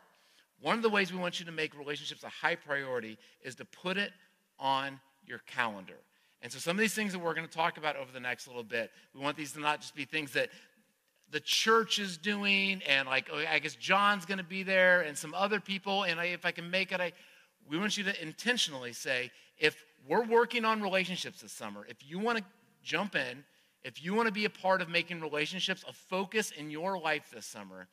[0.62, 3.66] one of the ways we want you to make relationships a high priority is to
[3.66, 4.12] put it
[4.60, 5.98] on your calendar.
[6.42, 8.48] And so, some of these things that we're going to talk about over the next
[8.48, 10.50] little bit, we want these to not just be things that
[11.32, 15.18] the church is doing, and like, oh, I guess John's going to be there, and
[15.18, 17.12] some other people, and I, if I can make it, I,
[17.70, 21.86] we want you to intentionally say, if we're working on relationships this summer.
[21.90, 22.44] If you want to
[22.84, 23.44] jump in,
[23.84, 27.30] if you want to be a part of making relationships a focus in your life
[27.34, 27.88] this summer,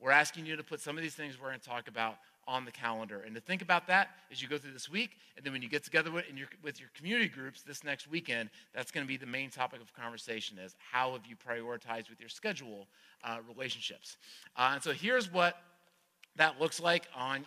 [0.00, 2.16] we're asking you to put some of these things we're going to talk about
[2.48, 5.10] on the calendar and to think about that as you go through this week.
[5.36, 8.48] And then when you get together with, your, with your community groups this next weekend,
[8.74, 12.18] that's going to be the main topic of conversation is how have you prioritized with
[12.18, 12.88] your schedule
[13.22, 14.16] uh, relationships.
[14.56, 15.58] Uh, and so here's what
[16.36, 17.44] that looks like on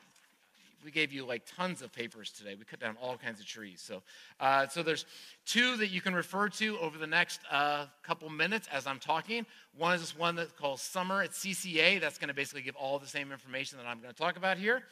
[0.84, 2.56] we gave you like tons of papers today.
[2.56, 3.82] We cut down all kinds of trees.
[3.82, 4.02] So,
[4.40, 5.06] uh, so there's
[5.46, 9.46] two that you can refer to over the next uh, couple minutes as I'm talking.
[9.78, 12.00] One is this one that's called Summer at CCA.
[12.00, 14.58] That's going to basically give all the same information that I'm going to talk about
[14.58, 14.84] here.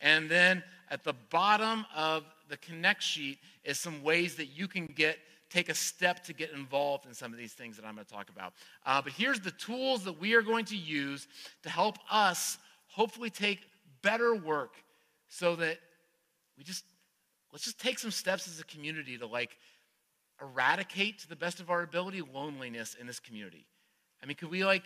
[0.00, 4.86] And then at the bottom of the Connect sheet is some ways that you can
[4.86, 8.04] get take a step to get involved in some of these things that I'm going
[8.04, 8.52] to talk about.
[8.84, 11.28] Uh, but here's the tools that we are going to use
[11.62, 13.60] to help us hopefully take
[14.02, 14.74] better work
[15.28, 15.78] so that
[16.56, 16.84] we just
[17.52, 19.56] let's just take some steps as a community to like
[20.40, 23.66] eradicate to the best of our ability loneliness in this community.
[24.22, 24.84] I mean, could we like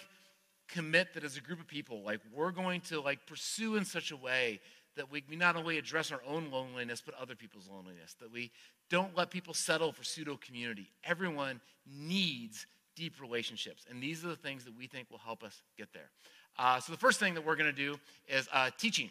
[0.69, 4.11] commit that as a group of people, like we're going to like pursue in such
[4.11, 4.61] a way
[4.97, 8.51] that we, not only address our own loneliness, but other people's loneliness, that we
[8.89, 10.91] don't let people settle for pseudo community.
[11.05, 15.63] Everyone needs deep relationships, and these are the things that we think will help us
[15.79, 16.11] get there.
[16.59, 17.97] Uh, so the first thing that we're going to do
[18.29, 19.11] is uh, teaching.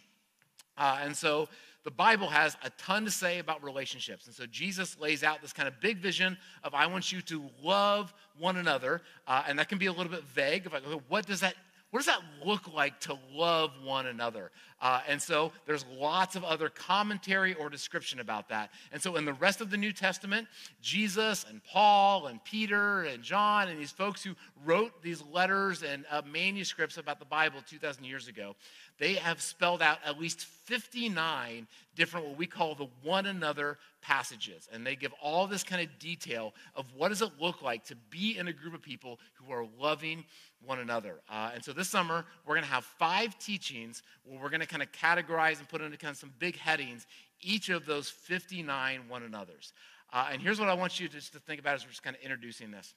[0.79, 1.47] Uh, and so
[1.83, 4.25] the Bible has a ton to say about relationships.
[4.25, 7.43] And so Jesus lays out this kind of big vision of I want you to
[7.63, 9.01] love one another.
[9.27, 10.67] Uh, and that can be a little bit vague.
[11.07, 11.55] What does that
[11.91, 14.51] what does that look like to love one another?
[14.81, 18.69] Uh, and so there's lots of other commentary or description about that.
[18.91, 20.47] And so in the rest of the New Testament,
[20.81, 26.05] Jesus and Paul and Peter and John and these folks who wrote these letters and
[26.11, 28.55] uh, manuscripts about the Bible 2,000 years ago,
[28.99, 34.69] they have spelled out at least 59 different what we call the one another passages
[34.71, 37.95] and they give all this kind of detail of what does it look like to
[38.09, 40.23] be in a group of people who are loving
[40.65, 41.19] one another.
[41.29, 44.67] Uh, and so this summer we're going to have five teachings where we're going to
[44.67, 47.07] kind of categorize and put into kind of some big headings
[47.41, 49.73] each of those 59 one another's.
[50.11, 52.03] Uh, and here's what i want you to just to think about as we're just
[52.03, 52.93] kind of introducing this.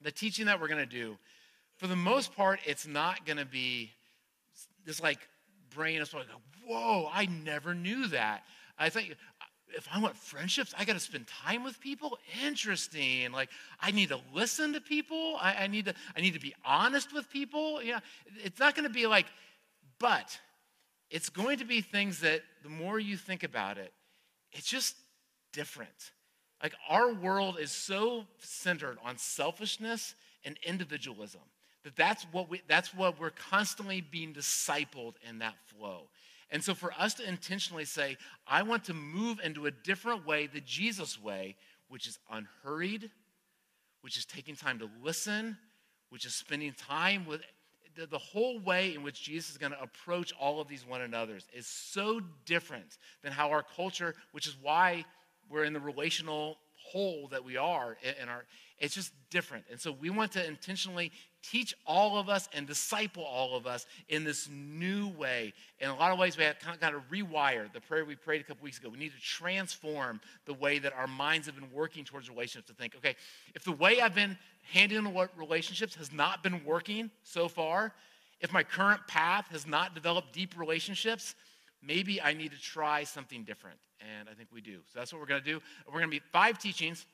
[0.00, 1.16] The teaching that we're going to do
[1.76, 3.90] for the most part it's not going to be
[4.84, 5.18] this like
[5.74, 6.26] brain is like,
[6.66, 8.44] whoa, I never knew that.
[8.78, 9.16] I think
[9.76, 12.18] if I want friendships, I got to spend time with people.
[12.44, 13.32] Interesting.
[13.32, 15.36] Like I need to listen to people.
[15.40, 17.82] I, I, need to I need to be honest with people.
[17.82, 18.00] Yeah,
[18.42, 19.26] it's not going to be like
[19.98, 20.38] but
[21.10, 23.92] it's going to be things that the more you think about it,
[24.52, 24.96] it's just
[25.52, 26.12] different.
[26.62, 31.40] Like our world is so centered on selfishness and individualism
[31.84, 36.08] that that's what we that's what we're constantly being discipled in that flow.
[36.54, 40.46] And so for us to intentionally say, I want to move into a different way,
[40.46, 41.56] the Jesus way,
[41.88, 43.10] which is unhurried,
[44.02, 45.58] which is taking time to listen,
[46.10, 47.40] which is spending time with
[47.96, 51.00] the, the whole way in which Jesus is going to approach all of these one
[51.02, 55.04] another's is so different than how our culture, which is why
[55.50, 58.44] we're in the relational hole that we are in our
[58.78, 59.64] it's just different.
[59.70, 61.10] And so we want to intentionally
[61.50, 65.96] teach all of us and disciple all of us in this new way in a
[65.96, 68.62] lot of ways we have kind of got rewire the prayer we prayed a couple
[68.64, 72.28] weeks ago we need to transform the way that our minds have been working towards
[72.28, 73.14] relationships to think okay
[73.54, 74.36] if the way i've been
[74.72, 77.92] handling relationships has not been working so far
[78.40, 81.34] if my current path has not developed deep relationships
[81.86, 83.78] maybe I need to try something different.
[84.00, 84.78] And I think we do.
[84.92, 85.60] So that's what we're going to do.
[85.86, 87.06] We're going to be five teachings.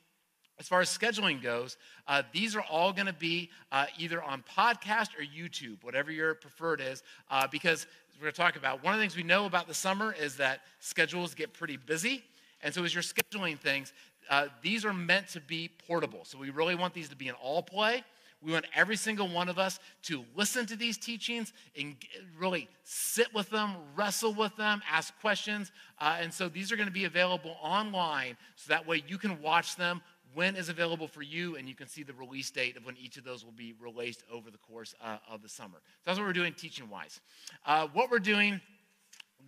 [0.61, 1.75] As far as scheduling goes,
[2.07, 6.35] uh, these are all going to be uh, either on podcast or YouTube, whatever your
[6.35, 7.87] preferred is, uh, because
[8.19, 10.37] we're going to talk about one of the things we know about the summer is
[10.37, 12.23] that schedules get pretty busy.
[12.61, 13.91] And so as you're scheduling things,
[14.29, 16.25] uh, these are meant to be portable.
[16.25, 18.03] So we really want these to be an all play.
[18.43, 21.95] We want every single one of us to listen to these teachings and
[22.37, 25.71] really sit with them, wrestle with them, ask questions.
[25.99, 29.41] Uh, and so these are going to be available online so that way you can
[29.41, 30.01] watch them
[30.33, 33.17] when is available for you and you can see the release date of when each
[33.17, 35.77] of those will be released over the course uh, of the summer.
[35.77, 37.19] So that's what we're doing teaching wise.
[37.65, 38.61] Uh, what we're doing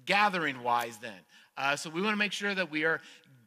[0.05, 1.19] gathering wise then.
[1.57, 2.99] Uh, so we want to make sure that we are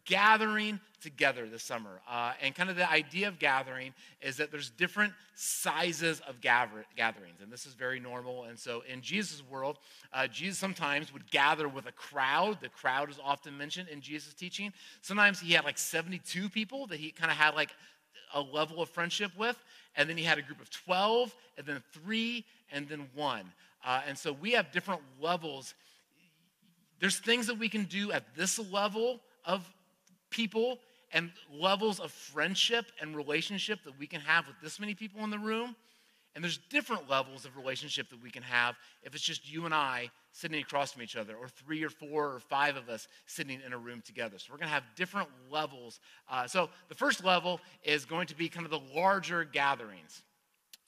[0.06, 2.00] gathering together this summer.
[2.08, 3.92] Uh, and kind of the idea of gathering
[4.22, 8.44] is that there's different sizes of gather- gatherings, and this is very normal.
[8.44, 9.78] And so in Jesus' world,
[10.12, 12.58] uh, Jesus sometimes would gather with a crowd.
[12.60, 14.72] The crowd is often mentioned in Jesus' teaching.
[15.02, 17.70] Sometimes he had like 72 people that he kind of had like
[18.34, 19.62] a level of friendship with,
[19.96, 23.52] and then he had a group of 12, and then three, and then one.
[23.84, 25.74] Uh, and so we have different levels.
[26.98, 29.64] There's things that we can do at this level of
[30.36, 30.78] people
[31.12, 35.30] and levels of friendship and relationship that we can have with this many people in
[35.30, 35.74] the room.
[36.34, 39.72] And there's different levels of relationship that we can have if it's just you and
[39.74, 43.58] I sitting across from each other, or three or four or five of us sitting
[43.64, 44.38] in a room together.
[44.38, 45.98] So we're going to have different levels.
[46.30, 50.22] Uh, so the first level is going to be kind of the larger gatherings.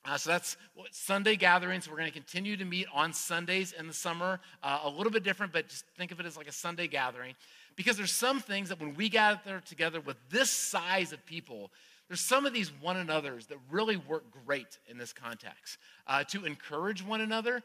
[0.04, 0.58] Uh, so that's
[0.90, 1.88] Sunday gatherings.
[1.88, 4.40] We're going to continue to meet on Sundays in the summer.
[4.62, 7.34] Uh, a little bit different, but just think of it as like a Sunday gathering.
[7.78, 11.70] Because there's some things that when we gather together with this size of people,
[12.08, 15.78] there's some of these one another's that really work great in this context.
[16.04, 17.62] Uh, to encourage one another,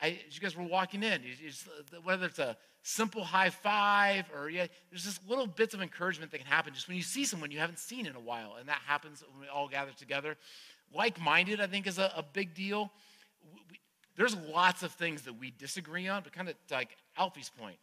[0.00, 4.26] I, as you guys were walking in, just, uh, whether it's a simple high five
[4.32, 7.24] or yeah, there's just little bits of encouragement that can happen just when you see
[7.24, 10.36] someone you haven't seen in a while, and that happens when we all gather together.
[10.94, 12.92] Like-minded, I think, is a, a big deal.
[13.52, 13.80] We,
[14.16, 17.78] there's lots of things that we disagree on, but kind of like Alfie's point,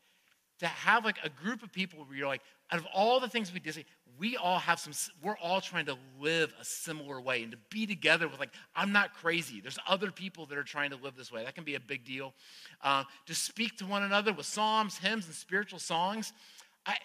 [0.59, 3.51] to have like a group of people where you're like, out of all the things
[3.53, 3.85] we did,
[4.17, 7.85] we all have some, we're all trying to live a similar way and to be
[7.85, 9.59] together with like, I'm not crazy.
[9.59, 11.43] There's other people that are trying to live this way.
[11.43, 12.33] That can be a big deal.
[12.81, 16.33] Uh, to speak to one another with psalms, hymns, and spiritual songs.
[16.85, 16.97] I,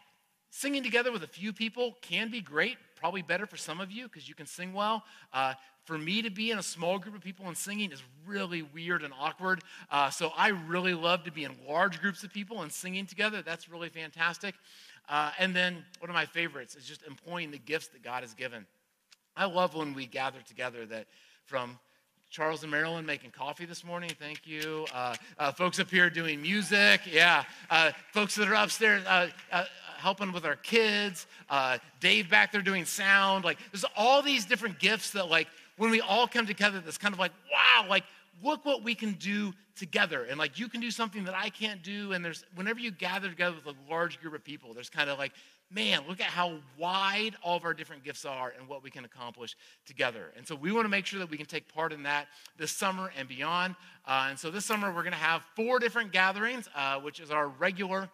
[0.50, 4.04] singing together with a few people can be great, probably better for some of you
[4.04, 5.04] because you can sing well.
[5.32, 8.62] Uh, for me to be in a small group of people and singing is really
[8.62, 9.62] weird and awkward.
[9.90, 13.40] Uh, so I really love to be in large groups of people and singing together.
[13.40, 14.54] That's really fantastic.
[15.08, 18.34] Uh, and then one of my favorites is just employing the gifts that God has
[18.34, 18.66] given.
[19.34, 21.06] I love when we gather together that
[21.46, 21.78] from
[22.30, 24.10] Charles and Marilyn making coffee this morning.
[24.18, 24.84] Thank you.
[24.92, 27.00] Uh, uh, folks up here doing music.
[27.10, 27.44] Yeah.
[27.70, 29.64] Uh, folks that are upstairs uh, uh,
[29.98, 31.26] helping with our kids.
[31.50, 33.44] Uh, Dave back there doing sound.
[33.44, 37.14] Like, there's all these different gifts that, like, when we all come together, that's kind
[37.14, 38.04] of like, wow, like,
[38.42, 40.24] look what we can do together.
[40.24, 42.12] And like, you can do something that I can't do.
[42.12, 45.18] And there's, whenever you gather together with a large group of people, there's kind of
[45.18, 45.32] like,
[45.70, 49.04] man, look at how wide all of our different gifts are and what we can
[49.04, 49.56] accomplish
[49.86, 50.32] together.
[50.36, 52.72] And so we want to make sure that we can take part in that this
[52.72, 53.76] summer and beyond.
[54.06, 57.30] Uh, and so this summer, we're going to have four different gatherings, uh, which is
[57.30, 58.08] our regular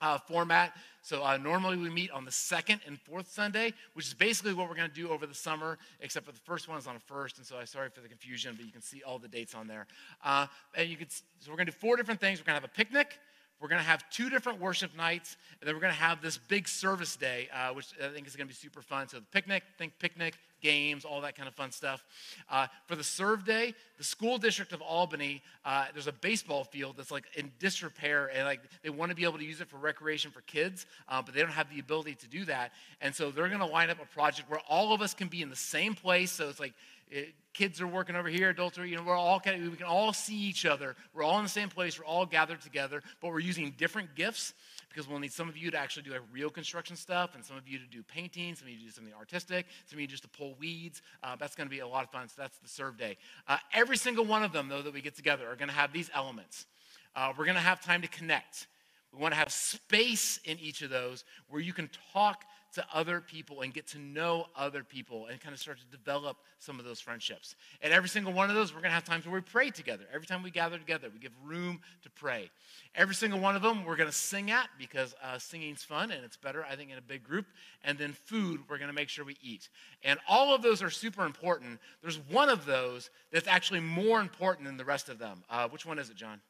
[0.00, 0.72] uh, format.
[1.08, 4.68] So uh, normally we meet on the second and fourth Sunday, which is basically what
[4.68, 7.00] we're going to do over the summer, except for the first one is on the
[7.00, 7.38] first.
[7.38, 9.66] And so I'm sorry for the confusion, but you can see all the dates on
[9.66, 9.86] there.
[10.22, 12.40] Uh, and you can, so we're going to do four different things.
[12.40, 13.18] We're going to have a picnic.
[13.60, 16.38] We're going to have two different worship nights, and then we're going to have this
[16.38, 19.08] big service day, uh, which I think is going to be super fun.
[19.08, 22.04] So the picnic, think picnic, games, all that kind of fun stuff.
[22.50, 26.96] Uh, for the serve day, the school district of Albany, uh, there's a baseball field
[26.96, 29.76] that's like in disrepair, and like they want to be able to use it for
[29.76, 32.72] recreation for kids, uh, but they don't have the ability to do that.
[33.00, 35.42] And so they're going to line up a project where all of us can be
[35.42, 36.32] in the same place.
[36.32, 36.74] So it's like
[37.10, 39.76] it, kids are working over here, adults are, you know, we're all kind of, we
[39.76, 40.94] can all see each other.
[41.12, 41.98] We're all in the same place.
[41.98, 44.54] We're all gathered together, but we're using different gifts
[44.88, 47.56] because we'll need some of you to actually do like real construction stuff, and some
[47.56, 50.06] of you to do painting, some of you to do something artistic, some of you
[50.06, 51.02] just to pull weeds.
[51.22, 52.28] Uh, that's going to be a lot of fun.
[52.28, 53.16] So that's the serve day.
[53.46, 55.92] Uh, every single one of them, though, that we get together are going to have
[55.92, 56.66] these elements.
[57.14, 58.66] Uh, we're going to have time to connect.
[59.12, 63.20] We want to have space in each of those where you can talk to other
[63.20, 66.84] people and get to know other people and kind of start to develop some of
[66.84, 67.54] those friendships.
[67.80, 70.04] And every single one of those, we're going to have times where we pray together.
[70.12, 72.50] Every time we gather together, we give room to pray.
[72.94, 76.24] Every single one of them, we're going to sing at because uh, singing's fun and
[76.24, 77.46] it's better, I think, in a big group.
[77.84, 79.68] And then food, we're going to make sure we eat.
[80.02, 81.80] And all of those are super important.
[82.02, 85.42] There's one of those that's actually more important than the rest of them.
[85.48, 86.40] Uh, which one is it, John?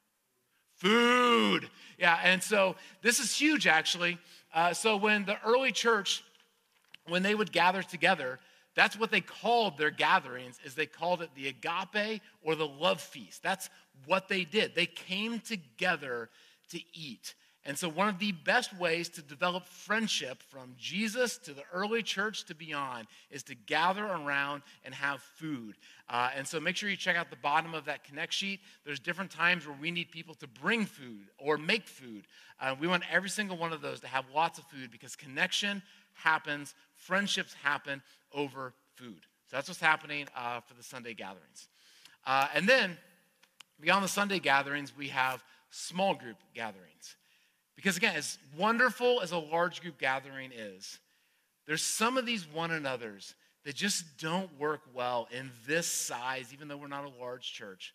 [0.78, 1.68] Food.
[1.98, 4.16] Yeah, and so this is huge, actually.
[4.54, 6.22] Uh, so when the early church,
[7.06, 8.38] when they would gather together,
[8.74, 13.00] that's what they called their gatherings is they called it the agape or the love
[13.00, 13.42] feast.
[13.42, 13.68] That's
[14.06, 14.74] what they did.
[14.74, 16.30] They came together
[16.70, 17.34] to eat
[17.68, 22.02] and so one of the best ways to develop friendship from jesus to the early
[22.02, 25.76] church to beyond is to gather around and have food
[26.10, 28.98] uh, and so make sure you check out the bottom of that connect sheet there's
[28.98, 32.24] different times where we need people to bring food or make food
[32.60, 35.80] uh, we want every single one of those to have lots of food because connection
[36.18, 38.02] happens, friendships happen
[38.32, 39.20] over food.
[39.46, 41.68] So that's what's happening uh, for the Sunday gatherings.
[42.26, 42.96] Uh, and then
[43.80, 47.16] beyond the Sunday gatherings, we have small group gatherings.
[47.78, 50.98] Because again, as wonderful as a large group gathering is,
[51.64, 56.66] there's some of these one another's that just don't work well in this size, even
[56.66, 57.94] though we're not a large church.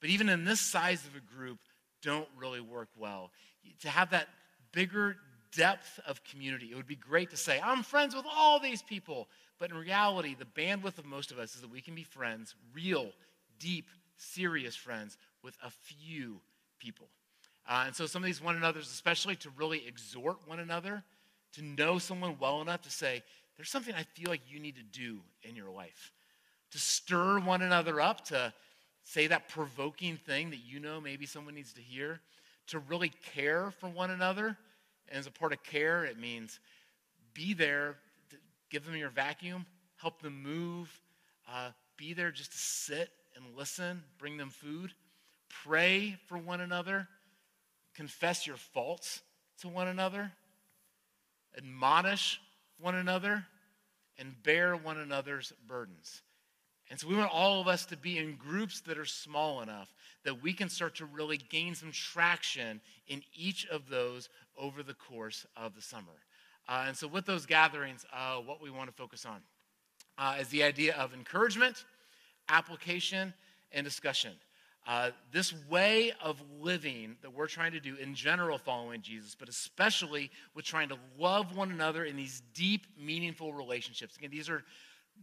[0.00, 1.58] But even in this size of a group,
[2.02, 3.30] don't really work well.
[3.82, 4.28] To have that
[4.72, 5.18] bigger,
[5.54, 6.70] depth of community.
[6.72, 9.28] It would be great to say, I'm friends with all these people.
[9.58, 12.54] But in reality, the bandwidth of most of us is that we can be friends,
[12.74, 13.10] real,
[13.58, 16.40] deep, serious friends, with a few
[16.78, 17.08] people.
[17.68, 21.04] Uh, and so some of these one another's, especially to really exhort one another,
[21.52, 23.22] to know someone well enough to say,
[23.56, 26.12] there's something I feel like you need to do in your life.
[26.72, 28.52] To stir one another up, to
[29.04, 32.20] say that provoking thing that you know maybe someone needs to hear,
[32.68, 34.56] to really care for one another
[35.08, 36.60] and as a part of care, it means
[37.34, 37.96] be there,
[38.70, 39.64] give them your vacuum,
[39.96, 40.88] help them move,
[41.50, 44.92] uh, be there just to sit and listen, bring them food,
[45.64, 47.08] pray for one another,
[47.98, 49.22] confess your faults
[49.60, 50.30] to one another,
[51.56, 52.40] admonish
[52.78, 53.44] one another,
[54.16, 56.22] and bear one another's burdens.
[56.90, 59.92] And so we want all of us to be in groups that are small enough
[60.24, 64.94] that we can start to really gain some traction in each of those over the
[64.94, 66.22] course of the summer.
[66.68, 69.40] Uh, and so, with those gatherings, uh, what we want to focus on
[70.18, 71.84] uh, is the idea of encouragement,
[72.48, 73.34] application,
[73.72, 74.32] and discussion.
[74.88, 79.48] Uh, this way of living that we're trying to do in general following Jesus, but
[79.48, 84.16] especially with trying to love one another in these deep, meaningful relationships.
[84.16, 84.64] Again, these are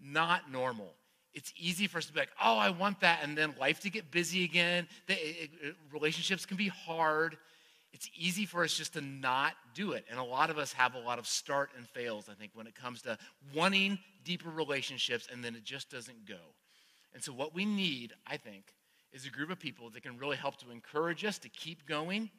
[0.01, 0.93] not normal
[1.35, 3.89] it's easy for us to be like, oh, I want that, and then life to
[3.89, 4.87] get busy again.
[5.07, 7.37] The, it, it, relationships can be hard.
[7.91, 10.05] It's easy for us just to not do it.
[10.09, 12.67] And a lot of us have a lot of start and fails, I think, when
[12.67, 13.17] it comes to
[13.53, 16.39] wanting deeper relationships, and then it just doesn't go.
[17.13, 18.73] And so, what we need, I think,
[19.15, 22.29] is a group of people that can really help to encourage us to keep going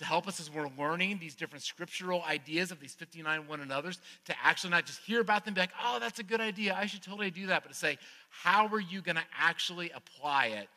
[0.00, 3.98] to help us as we're learning these different scriptural ideas of these 59 one another's,
[4.24, 6.74] to actually not just hear about them, be like, oh, that's a good idea.
[6.74, 7.62] I should totally do that.
[7.62, 7.98] But to say,
[8.30, 10.68] how are you going to actually apply it?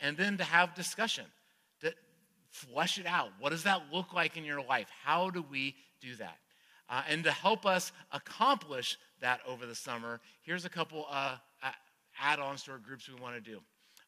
[0.00, 1.24] And then to have discussion,
[1.82, 1.94] to
[2.50, 3.30] flesh it out.
[3.38, 4.88] What does that look like in your life?
[5.04, 6.38] How do we do that?
[6.90, 11.36] Uh, and to help us accomplish that over the summer, here's a couple uh,
[12.20, 13.60] add ons to our groups we want to do.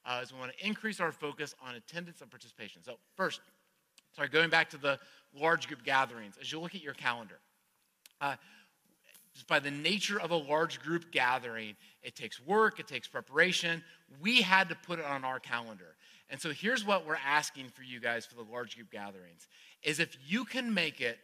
[0.06, 2.80] Uh, is we want to increase our focus on attendance and participation.
[2.84, 3.40] So, first,
[4.16, 4.98] Sorry, going back to the
[5.38, 7.38] large group gatherings, as you look at your calendar,
[8.22, 8.36] uh,
[9.34, 13.84] just by the nature of a large group gathering, it takes work, it takes preparation.
[14.22, 15.96] We had to put it on our calendar.
[16.30, 19.48] And so here's what we're asking for you guys for the large group gatherings
[19.82, 21.18] is if you can make it,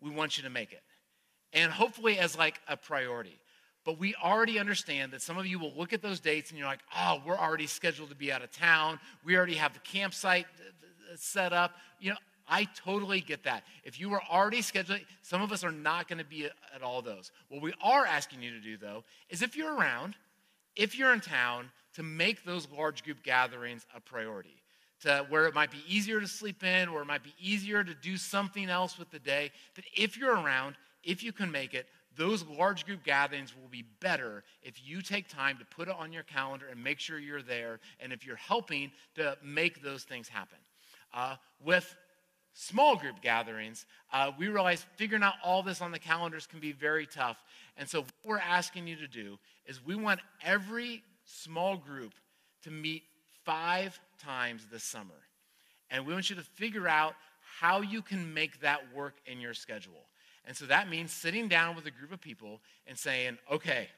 [0.00, 0.82] we want you to make it.
[1.52, 3.40] And hopefully as like a priority.
[3.88, 6.68] But we already understand that some of you will look at those dates and you're
[6.68, 9.00] like, oh, we're already scheduled to be out of town.
[9.24, 10.64] We already have the campsite uh,
[11.10, 11.72] uh, set up.
[11.98, 13.62] You know, I totally get that.
[13.84, 16.82] If you were already scheduled, some of us are not going to be at, at
[16.82, 17.32] all those.
[17.48, 20.16] What we are asking you to do, though, is if you're around,
[20.76, 24.60] if you're in town, to make those large group gatherings a priority.
[25.04, 27.94] To where it might be easier to sleep in, or it might be easier to
[27.94, 29.50] do something else with the day.
[29.74, 31.86] But if you're around, if you can make it,
[32.18, 36.12] those large group gatherings will be better if you take time to put it on
[36.12, 40.28] your calendar and make sure you're there, and if you're helping to make those things
[40.28, 40.58] happen.
[41.14, 41.96] Uh, with
[42.52, 46.72] small group gatherings, uh, we realize figuring out all this on the calendars can be
[46.72, 47.38] very tough.
[47.76, 52.12] And so, what we're asking you to do is we want every small group
[52.64, 53.04] to meet
[53.44, 55.14] five times this summer.
[55.90, 57.14] And we want you to figure out
[57.60, 60.04] how you can make that work in your schedule.
[60.48, 63.88] And so that means sitting down with a group of people and saying, okay,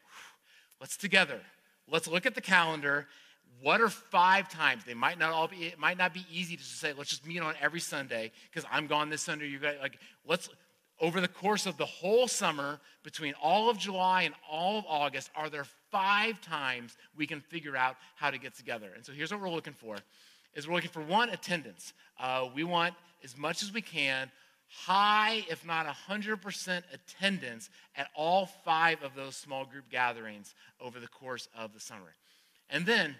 [0.80, 1.40] let's together.
[1.88, 3.06] Let's look at the calendar.
[3.62, 4.84] What are five times?
[4.84, 7.24] They might not all be, it might not be easy to just say, let's just
[7.24, 9.46] meet on every Sunday because I'm gone this Sunday.
[9.46, 10.48] You guys, like, let's,
[11.00, 15.30] over the course of the whole summer, between all of July and all of August,
[15.36, 18.90] are there five times we can figure out how to get together?
[18.96, 19.98] And so here's what we're looking for
[20.54, 21.92] is we're looking for one attendance.
[22.18, 24.32] Uh, we want as much as we can
[24.70, 31.08] high, if not 100% attendance at all five of those small group gatherings over the
[31.08, 32.14] course of the summer.
[32.70, 33.16] And then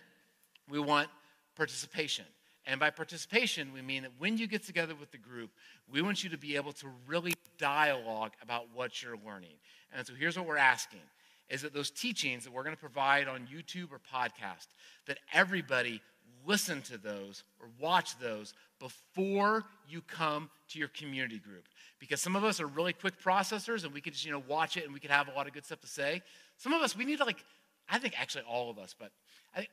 [0.71, 1.09] we want
[1.57, 2.25] participation.
[2.67, 5.51] And by participation, we mean that when you get together with the group,
[5.91, 9.57] we want you to be able to really dialogue about what you're learning.
[9.93, 11.01] And so here's what we're asking
[11.49, 14.69] is that those teachings that we're going to provide on YouTube or podcast,
[15.07, 16.01] that everybody
[16.47, 21.66] listen to those or watch those before you come to your community group.
[21.99, 24.76] Because some of us are really quick processors and we could just, you know, watch
[24.76, 26.22] it and we could have a lot of good stuff to say.
[26.57, 27.45] Some of us, we need to like,
[27.88, 29.11] I think actually all of us, but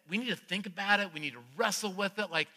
[0.09, 1.09] we need to think about it.
[1.13, 2.31] We need to wrestle with it.
[2.31, 2.47] Like,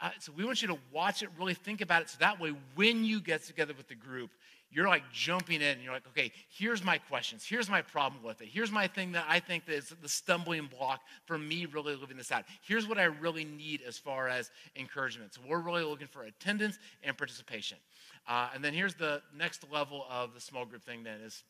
[0.00, 2.10] uh, so we want you to watch it, really think about it.
[2.10, 4.30] So that way, when you get together with the group,
[4.70, 7.44] you're like jumping in and you're like, okay, here's my questions.
[7.44, 8.48] Here's my problem with it.
[8.48, 12.18] Here's my thing that I think that is the stumbling block for me really living
[12.18, 12.44] this out.
[12.62, 15.34] Here's what I really need as far as encouragement.
[15.34, 17.78] So we're really looking for attendance and participation.
[18.26, 21.42] Uh, and then here's the next level of the small group thing then is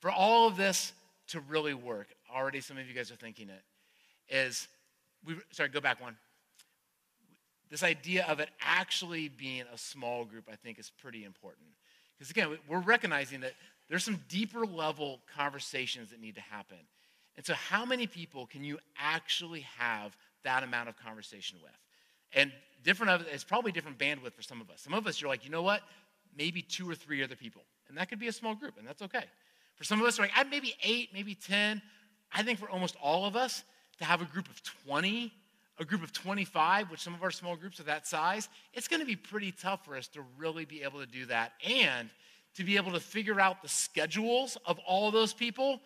[0.00, 0.92] for all of this
[1.28, 3.62] to really work, already some of you guys are thinking it,
[4.28, 4.66] is
[5.24, 6.16] we, sorry, go back one.
[7.70, 11.68] This idea of it actually being a small group, I think, is pretty important.
[12.22, 13.54] Because again, we're recognizing that
[13.90, 16.76] there's some deeper level conversations that need to happen.
[17.36, 21.72] And so, how many people can you actually have that amount of conversation with?
[22.32, 22.52] And
[22.84, 24.82] different of it's probably different bandwidth for some of us.
[24.82, 25.82] Some of us, you're like, you know what?
[26.38, 27.62] Maybe two or three other people.
[27.88, 29.24] And that could be a small group, and that's okay.
[29.74, 31.82] For some of us, like, maybe eight, maybe 10.
[32.32, 33.64] I think for almost all of us,
[33.98, 35.32] to have a group of 20,
[35.78, 39.00] a group of 25, which some of our small groups are that size, it's going
[39.00, 42.10] to be pretty tough for us to really be able to do that and
[42.54, 45.80] to be able to figure out the schedules of all those people.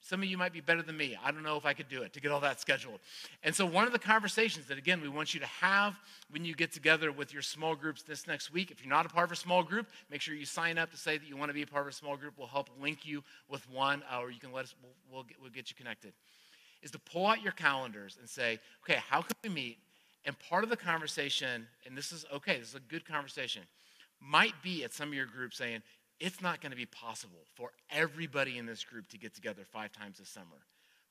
[0.00, 1.16] Some of you might be better than me.
[1.24, 3.00] I don't know if I could do it to get all that scheduled.
[3.42, 5.98] And so, one of the conversations that, again, we want you to have
[6.30, 9.08] when you get together with your small groups this next week, if you're not a
[9.08, 11.48] part of a small group, make sure you sign up to say that you want
[11.48, 12.34] to be a part of a small group.
[12.36, 15.38] We'll help link you with one, uh, or you can let us, we'll, we'll, get,
[15.40, 16.12] we'll get you connected
[16.84, 19.78] is to pull out your calendars and say, okay, how can we meet?
[20.24, 23.62] And part of the conversation, and this is okay, this is a good conversation,
[24.20, 25.82] might be at some of your groups saying,
[26.20, 29.92] it's not going to be possible for everybody in this group to get together five
[29.92, 30.46] times this summer.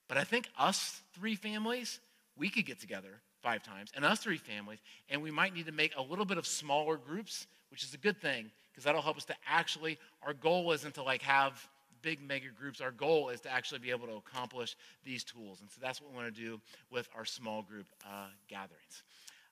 [0.08, 2.00] But I think us three families,
[2.36, 4.78] we could get together five times, and us three families,
[5.10, 7.98] and we might need to make a little bit of smaller groups, which is a
[7.98, 11.68] good thing because that'll help us to actually, our goal isn't to like have
[12.04, 15.62] big mega groups, our goal is to actually be able to accomplish these tools.
[15.62, 16.60] And so that's what we want to do
[16.92, 19.02] with our small group uh, gatherings.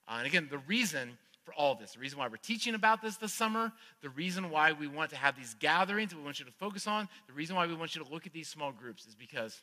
[0.06, 3.16] Uh, and again, the reason for all this, the reason why we're teaching about this
[3.16, 3.72] this summer,
[4.02, 7.08] the reason why we want to have these gatherings we want you to focus on,
[7.26, 9.62] the reason why we want you to look at these small groups is because,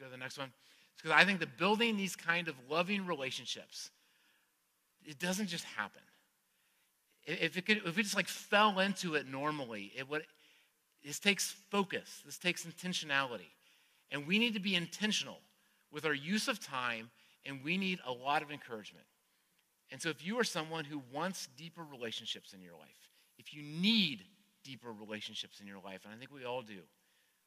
[0.00, 0.50] go to the next one,
[0.92, 3.90] it's because I think that building these kind of loving relationships,
[5.04, 6.02] it doesn't just happen.
[7.26, 10.22] If it, could, if it just like fell into it normally, it would,
[11.06, 13.52] this takes focus, this takes intentionality.
[14.10, 15.38] And we need to be intentional
[15.92, 17.10] with our use of time,
[17.44, 19.06] and we need a lot of encouragement.
[19.92, 23.62] And so, if you are someone who wants deeper relationships in your life, if you
[23.62, 24.24] need
[24.64, 26.80] deeper relationships in your life, and I think we all do,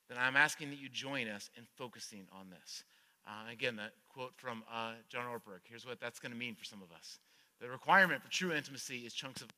[0.08, 2.86] then I'm asking that you join us in focusing on this.
[3.28, 5.60] Uh, again, that quote from uh, John Ortberg.
[5.66, 7.20] Here's what that's going to mean for some of us.
[7.60, 9.50] The requirement for true intimacy is chunks of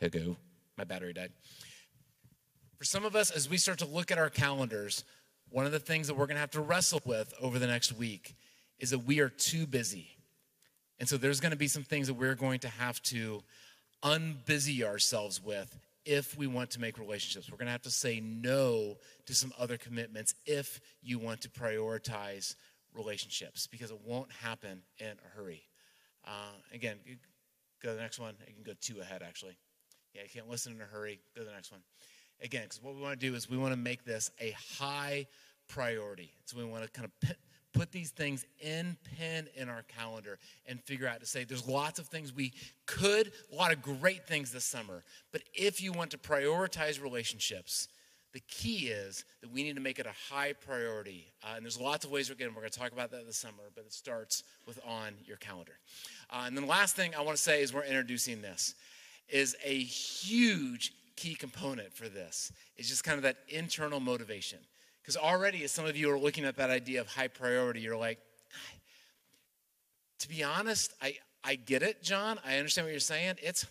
[0.00, 0.36] Hello,
[0.76, 1.32] my battery died.
[2.76, 5.02] For some of us, as we start to look at our calendars,
[5.50, 7.92] one of the things that we're going to have to wrestle with over the next
[7.92, 8.36] week
[8.78, 10.10] is that we are too busy.
[11.00, 13.42] And so there's going to be some things that we're going to have to
[14.04, 17.50] unbusy ourselves with if we want to make relationships.
[17.50, 21.48] We're going to have to say no to some other commitments if you want to
[21.48, 22.54] prioritize
[22.94, 25.62] relationships because it won't happen in a hurry.
[26.24, 26.98] Uh, again,
[27.82, 28.34] go to the next one.
[28.46, 29.58] You can go two ahead, actually.
[30.14, 31.20] Yeah, you can't listen in a hurry.
[31.34, 31.80] Go to the next one.
[32.42, 35.26] Again, because what we want to do is we want to make this a high
[35.68, 36.32] priority.
[36.44, 37.36] So we want to kind of
[37.72, 41.98] put these things in pen in our calendar and figure out to say there's lots
[41.98, 42.52] of things we
[42.86, 45.04] could, a lot of great things this summer.
[45.32, 47.88] But if you want to prioritize relationships,
[48.32, 51.26] the key is that we need to make it a high priority.
[51.42, 52.48] Uh, and there's lots of ways we're.
[52.48, 55.78] We're going to talk about that this summer, but it starts with on your calendar.
[56.30, 58.74] Uh, and then the last thing I want to say is we're introducing this
[59.28, 62.52] is a huge key component for this.
[62.76, 64.58] It's just kind of that internal motivation.
[65.02, 67.96] Because already, as some of you are looking at that idea of high priority, you're
[67.96, 68.18] like,
[70.20, 72.38] to be honest, I, I get it, John.
[72.44, 73.36] I understand what you're saying.
[73.42, 73.66] It's,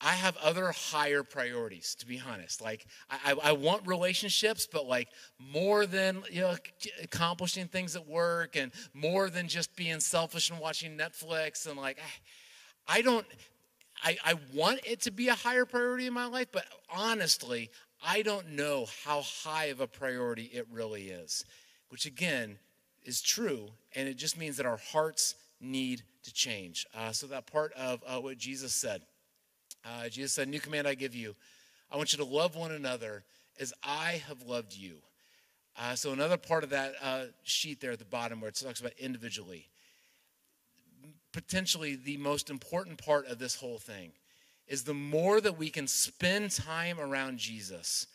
[0.00, 2.60] I have other higher priorities, to be honest.
[2.60, 6.56] Like, I, I want relationships, but like more than you know,
[7.02, 11.98] accomplishing things at work and more than just being selfish and watching Netflix and like,
[12.86, 13.26] I, don't,
[14.02, 17.70] I, I want it to be a higher priority in my life, but honestly,
[18.04, 21.44] I don't know how high of a priority it really is,
[21.88, 22.58] which again
[23.04, 26.86] is true, and it just means that our hearts need to change.
[26.94, 29.02] Uh, so, that part of uh, what Jesus said
[29.84, 31.34] uh, Jesus said, New command I give you.
[31.90, 33.24] I want you to love one another
[33.60, 34.96] as I have loved you.
[35.78, 38.80] Uh, so, another part of that uh, sheet there at the bottom where it talks
[38.80, 39.68] about individually,
[41.34, 44.12] potentially the most important part of this whole thing
[44.66, 48.06] is the more that we can spend time around Jesus,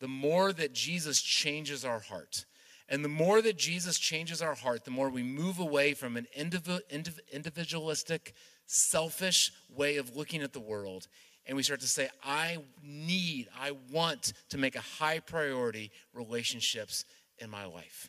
[0.00, 2.46] the more that Jesus changes our heart.
[2.88, 6.26] And the more that Jesus changes our heart, the more we move away from an
[6.34, 8.32] individualistic,
[8.64, 11.06] selfish way of looking at the world.
[11.46, 17.04] And we start to say, I need, I want to make a high priority relationships
[17.38, 18.08] in my life.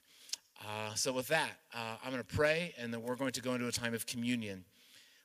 [0.59, 3.53] Uh, so, with that, uh, I'm going to pray, and then we're going to go
[3.53, 4.65] into a time of communion,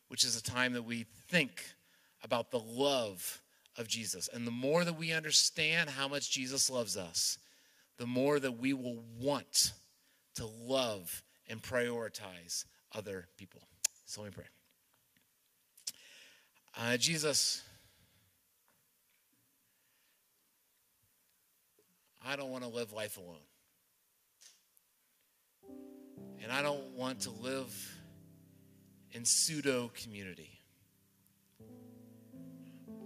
[0.09, 1.63] which is a time that we think
[2.23, 3.43] about the love
[3.77, 4.29] of Jesus.
[4.33, 7.39] And the more that we understand how much Jesus loves us,
[7.99, 9.73] the more that we will want
[10.37, 12.65] to love and prioritize
[12.95, 13.61] other people.
[14.07, 14.45] So let me pray.
[16.77, 17.63] Uh, Jesus,
[22.27, 23.37] I don't want to live life alone.
[26.45, 27.75] And I don't want to live
[29.13, 30.61] in pseudo community.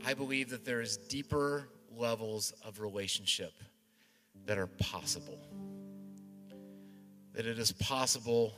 [0.05, 3.53] I believe that there is deeper levels of relationship
[4.47, 5.39] that are possible.
[7.35, 8.55] That it is possible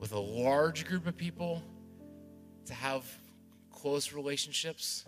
[0.00, 1.62] with a large group of people
[2.64, 3.04] to have
[3.70, 5.04] close relationships,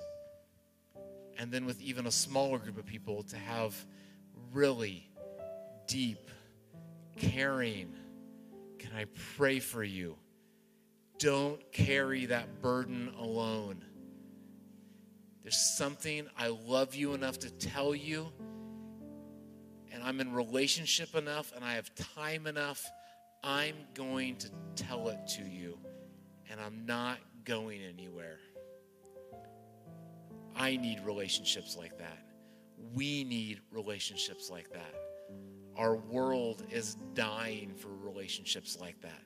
[1.36, 3.74] and then with even a smaller group of people to have
[4.52, 5.10] really
[5.88, 6.30] deep,
[7.16, 7.92] caring,
[8.88, 9.04] can I
[9.36, 10.16] pray for you?
[11.18, 13.84] Don't carry that burden alone.
[15.42, 18.32] There's something I love you enough to tell you,
[19.92, 22.86] and I'm in relationship enough, and I have time enough.
[23.42, 25.78] I'm going to tell it to you,
[26.50, 28.38] and I'm not going anywhere.
[30.56, 32.18] I need relationships like that.
[32.94, 34.94] We need relationships like that.
[35.78, 39.22] Our world is dying for relationships like that.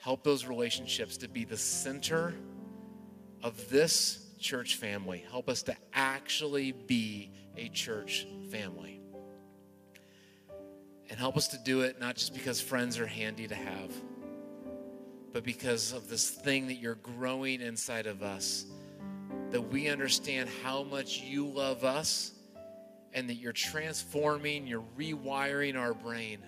[0.00, 2.34] Help those relationships to be the center
[3.42, 5.24] of this church family.
[5.28, 9.00] Help us to actually be a church family.
[11.10, 13.90] And help us to do it not just because friends are handy to have,
[15.32, 18.66] but because of this thing that you're growing inside of us,
[19.50, 22.33] that we understand how much you love us
[23.14, 26.38] and that you're transforming, you're rewiring our brain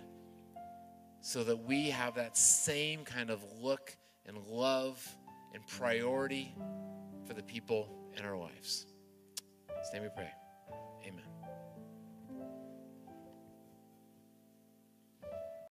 [1.20, 3.96] so that we have that same kind of look
[4.26, 5.02] and love
[5.54, 6.54] and priority
[7.26, 8.86] for the people in our lives.
[9.84, 10.30] Stand we pray.